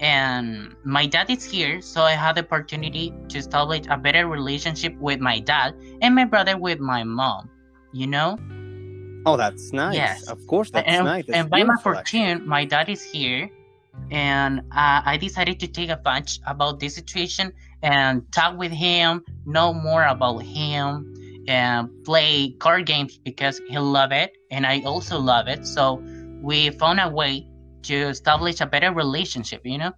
And 0.00 0.74
my 0.84 1.06
dad 1.06 1.30
is 1.30 1.44
here, 1.44 1.80
so 1.80 2.02
I 2.02 2.12
had 2.12 2.36
the 2.36 2.44
opportunity 2.44 3.12
to 3.28 3.38
establish 3.38 3.86
a 3.88 3.96
better 3.96 4.28
relationship 4.28 4.96
with 4.98 5.20
my 5.20 5.40
dad, 5.40 5.74
and 6.00 6.14
my 6.14 6.24
brother 6.24 6.56
with 6.56 6.80
my 6.80 7.04
mom. 7.04 7.50
You 7.96 8.06
know. 8.06 8.38
Oh, 9.24 9.36
that's 9.38 9.72
nice. 9.72 9.96
Yes. 9.96 10.28
Of 10.28 10.46
course, 10.46 10.70
that's 10.70 10.86
and, 10.86 11.04
nice. 11.04 11.24
That's 11.26 11.38
and 11.38 11.50
by 11.50 11.64
my 11.64 11.76
fortune, 11.82 12.46
my 12.46 12.66
dad 12.66 12.90
is 12.90 13.02
here, 13.02 13.50
and 14.10 14.60
uh, 14.70 15.00
I 15.04 15.16
decided 15.16 15.58
to 15.60 15.66
take 15.66 15.88
a 15.88 15.96
bunch 15.96 16.38
about 16.46 16.78
this 16.78 16.94
situation 16.94 17.54
and 17.82 18.30
talk 18.32 18.58
with 18.58 18.70
him, 18.70 19.24
know 19.46 19.72
more 19.72 20.04
about 20.04 20.42
him, 20.42 21.14
and 21.48 21.88
play 22.04 22.50
card 22.58 22.84
games 22.84 23.16
because 23.16 23.62
he 23.66 23.78
love 23.78 24.12
it, 24.12 24.36
and 24.50 24.66
I 24.66 24.82
also 24.84 25.18
love 25.18 25.48
it. 25.48 25.66
So 25.66 26.02
we 26.42 26.68
found 26.70 27.00
a 27.00 27.08
way 27.08 27.48
to 27.84 27.96
establish 28.12 28.60
a 28.60 28.66
better 28.66 28.92
relationship. 28.92 29.62
You 29.64 29.78
know? 29.78 29.92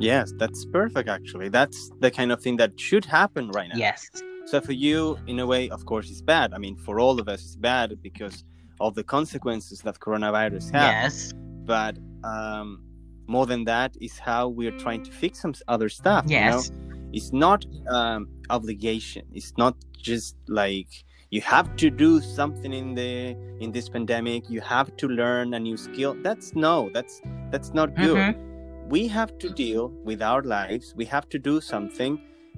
Yes, 0.00 0.32
that's 0.36 0.64
perfect. 0.66 1.08
Actually, 1.08 1.50
that's 1.50 1.90
the 2.00 2.10
kind 2.10 2.32
of 2.32 2.42
thing 2.42 2.56
that 2.56 2.78
should 2.80 3.04
happen 3.04 3.48
right 3.50 3.68
now. 3.68 3.78
Yes. 3.78 4.10
So 4.50 4.60
for 4.62 4.72
you, 4.72 5.18
in 5.26 5.38
a 5.40 5.46
way, 5.46 5.68
of 5.68 5.84
course, 5.84 6.08
it's 6.10 6.22
bad. 6.22 6.54
I 6.54 6.58
mean, 6.58 6.76
for 6.76 7.00
all 7.00 7.20
of 7.20 7.28
us, 7.28 7.40
it's 7.44 7.56
bad 7.56 8.00
because 8.02 8.44
of 8.80 8.94
the 8.94 9.04
consequences 9.04 9.82
that 9.82 9.98
coronavirus 10.00 10.72
has. 10.72 10.72
Yes. 10.72 11.32
But 11.66 11.98
um, 12.24 12.82
more 13.26 13.44
than 13.44 13.64
that 13.64 13.94
is 14.00 14.18
how 14.18 14.48
we're 14.48 14.78
trying 14.78 15.02
to 15.04 15.12
fix 15.12 15.40
some 15.42 15.54
other 15.68 15.90
stuff. 15.90 16.24
You 16.26 16.40
know? 16.40 16.44
Yes. 16.56 16.72
It's 17.12 17.32
not 17.32 17.66
um, 17.88 18.28
obligation. 18.48 19.26
It's 19.34 19.52
not 19.58 19.76
just 19.98 20.36
like 20.48 20.88
you 21.30 21.42
have 21.42 21.76
to 21.76 21.90
do 21.90 22.20
something 22.22 22.72
in 22.72 22.94
the 22.94 23.36
in 23.60 23.72
this 23.72 23.88
pandemic. 23.90 24.48
You 24.48 24.62
have 24.62 24.96
to 24.96 25.08
learn 25.08 25.52
a 25.52 25.60
new 25.60 25.76
skill. 25.76 26.16
That's 26.22 26.54
no. 26.54 26.88
That's 26.94 27.20
that's 27.50 27.74
not 27.74 27.94
good 27.96 28.16
Mhm. 28.16 28.88
we 28.88 29.06
have 29.08 29.36
to 29.42 29.48
deal 29.50 29.88
with 30.08 30.20
our 30.22 30.42
lives 30.42 30.94
we 31.00 31.04
have 31.14 31.26
to 31.28 31.38
do 31.38 31.60
something 31.60 32.12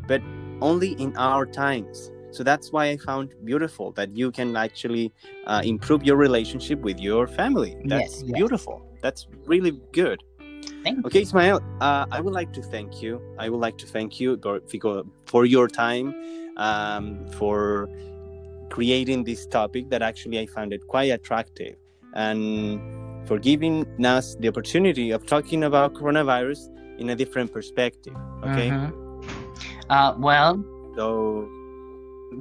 but 0.07 0.23
only 0.61 0.93
in 0.93 1.17
our 1.17 1.47
times 1.47 2.11
so 2.31 2.43
that's 2.45 2.71
why 2.73 2.91
i 2.91 2.97
found 2.97 3.35
beautiful 3.45 3.93
that 3.93 4.15
you 4.17 4.31
can 4.31 4.57
actually 4.57 5.13
uh, 5.47 5.63
improve 5.65 6.05
your 6.05 6.17
relationship 6.17 6.79
with 6.81 6.99
your 6.99 7.27
family 7.27 7.77
that's 7.85 8.17
Yes, 8.17 8.23
yes. 8.27 8.35
beautiful 8.37 8.83
that's 9.03 9.27
really 9.47 9.81
good 9.93 10.23
Thank 10.83 10.99
you. 10.99 11.03
okay 11.07 11.23
ismael 11.23 11.61
uh, 11.81 12.07
i 12.11 12.21
would 12.21 12.35
like 12.35 12.53
to 12.53 12.63
thank 12.63 13.03
you 13.03 13.21
i 13.39 13.49
would 13.49 13.61
like 13.61 13.79
to 13.79 13.87
thank 13.87 14.21
you 14.21 14.39
for 15.27 15.45
your 15.47 15.69
time 15.69 16.15
um, 16.57 17.27
for 17.39 17.89
creating 18.71 19.25
this 19.25 19.47
topic 19.47 19.89
that 19.91 20.03
actually 20.03 20.39
i 20.39 20.47
found 20.47 20.73
it 20.73 20.87
quite 20.87 21.11
attractive 21.11 21.77
and 22.15 22.81
for 23.27 23.39
giving 23.39 23.87
us 24.05 24.35
the 24.41 24.49
opportunity 24.49 25.11
of 25.11 25.25
talking 25.27 25.65
about 25.65 25.95
coronavirus 25.95 26.69
in 26.99 27.11
a 27.11 27.15
different 27.15 27.53
perspective. 27.53 28.15
Okay, 28.43 28.71
Mhm. 28.71 28.93
Uh, 29.91 30.15
well, 30.19 30.65
so 30.97 31.49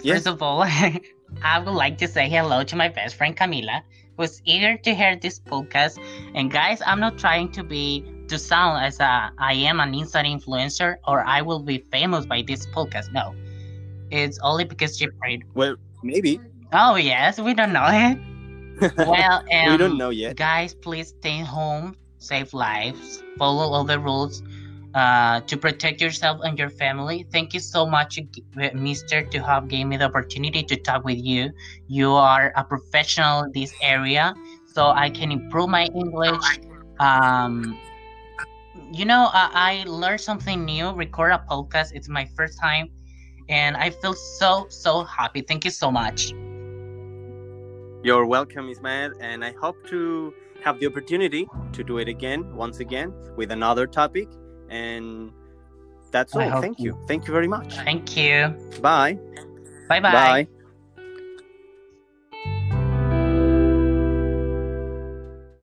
First 0.05 0.27
of 0.27 0.41
all, 0.43 0.61
I 1.43 1.59
would 1.59 1.71
like 1.71 1.97
to 1.97 2.07
say 2.07 2.29
hello 2.29 2.63
to 2.63 2.75
my 2.75 2.89
best 2.89 3.15
friend 3.15 3.35
Camila, 3.35 3.81
who's 4.17 4.39
eager 4.45 4.77
to 4.77 4.93
hear 4.93 5.15
this 5.15 5.39
podcast. 5.39 5.97
And 6.35 6.51
guys, 6.51 6.79
I'm 6.85 6.99
not 6.99 7.17
trying 7.17 7.51
to 7.53 7.63
be 7.63 8.05
to 8.27 8.37
sound 8.37 8.85
as 8.85 8.99
a 8.99 9.31
I 9.39 9.53
am 9.53 9.79
an 9.79 9.95
instant 9.95 10.27
influencer 10.27 10.97
or 11.07 11.25
I 11.25 11.41
will 11.41 11.59
be 11.59 11.79
famous 11.91 12.27
by 12.27 12.43
this 12.43 12.67
podcast. 12.67 13.11
No, 13.11 13.33
it's 14.11 14.37
only 14.43 14.63
because 14.63 14.97
she 14.97 15.07
prayed. 15.07 15.43
well, 15.55 15.75
maybe 16.03 16.39
Oh 16.71 16.95
yes, 16.97 17.39
we 17.39 17.53
don't 17.55 17.73
know 17.73 17.87
it. 17.89 18.19
Well, 18.97 19.43
um, 19.51 19.71
we 19.71 19.77
don't 19.77 19.97
know 19.97 20.11
yet. 20.11 20.37
Guys, 20.37 20.73
please 20.75 21.09
stay 21.09 21.39
home, 21.39 21.97
save 22.19 22.53
lives, 22.53 23.23
follow 23.37 23.73
all 23.73 23.83
the 23.83 23.99
rules 23.99 24.41
uh, 24.93 25.41
to 25.41 25.57
protect 25.57 26.01
yourself 26.01 26.41
and 26.43 26.57
your 26.57 26.69
family. 26.69 27.25
Thank 27.31 27.53
you 27.53 27.59
so 27.59 27.85
much, 27.85 28.19
Mister, 28.73 29.23
to 29.23 29.39
have 29.39 29.67
gave 29.67 29.87
me 29.87 29.97
the 29.97 30.05
opportunity 30.05 30.63
to 30.63 30.75
talk 30.75 31.03
with 31.03 31.17
you. 31.17 31.51
You 31.87 32.11
are 32.13 32.53
a 32.55 32.63
professional 32.63 33.43
in 33.43 33.51
this 33.53 33.73
area, 33.81 34.33
so 34.73 34.87
I 34.87 35.09
can 35.09 35.31
improve 35.31 35.69
my 35.69 35.85
English. 35.85 36.59
Um, 36.99 37.77
you 38.91 39.05
know, 39.05 39.29
I, 39.31 39.83
I 39.85 39.89
learned 39.89 40.21
something 40.21 40.65
new. 40.65 40.91
Record 40.91 41.31
a 41.31 41.45
podcast. 41.49 41.93
It's 41.93 42.09
my 42.09 42.25
first 42.35 42.59
time, 42.59 42.89
and 43.47 43.77
I 43.77 43.91
feel 43.91 44.13
so 44.13 44.67
so 44.69 45.03
happy. 45.03 45.41
Thank 45.41 45.65
you 45.65 45.71
so 45.71 45.91
much. 45.91 46.33
You're 48.01 48.25
welcome, 48.25 48.69
Ismael, 48.69 49.11
and 49.19 49.43
I 49.43 49.53
hope 49.61 49.75
to 49.87 50.33
have 50.63 50.79
the 50.79 50.87
opportunity 50.87 51.47
to 51.73 51.83
do 51.83 51.99
it 51.99 52.07
again, 52.07 52.55
once 52.55 52.79
again, 52.79 53.13
with 53.35 53.51
another 53.51 53.85
topic. 53.85 54.27
And 54.69 55.31
that's 56.11 56.35
I 56.35 56.49
all. 56.49 56.61
Thank 56.61 56.79
you- 56.79 56.93
you. 56.93 57.07
Thank 57.07 57.27
you 57.27 57.33
very 57.33 57.47
much. 57.47 57.75
Thank 57.77 58.15
you. 58.17 58.53
Bye. 58.81 59.17
Bye 59.87 59.99
bye. 59.99 60.11
Bye. 60.11 60.47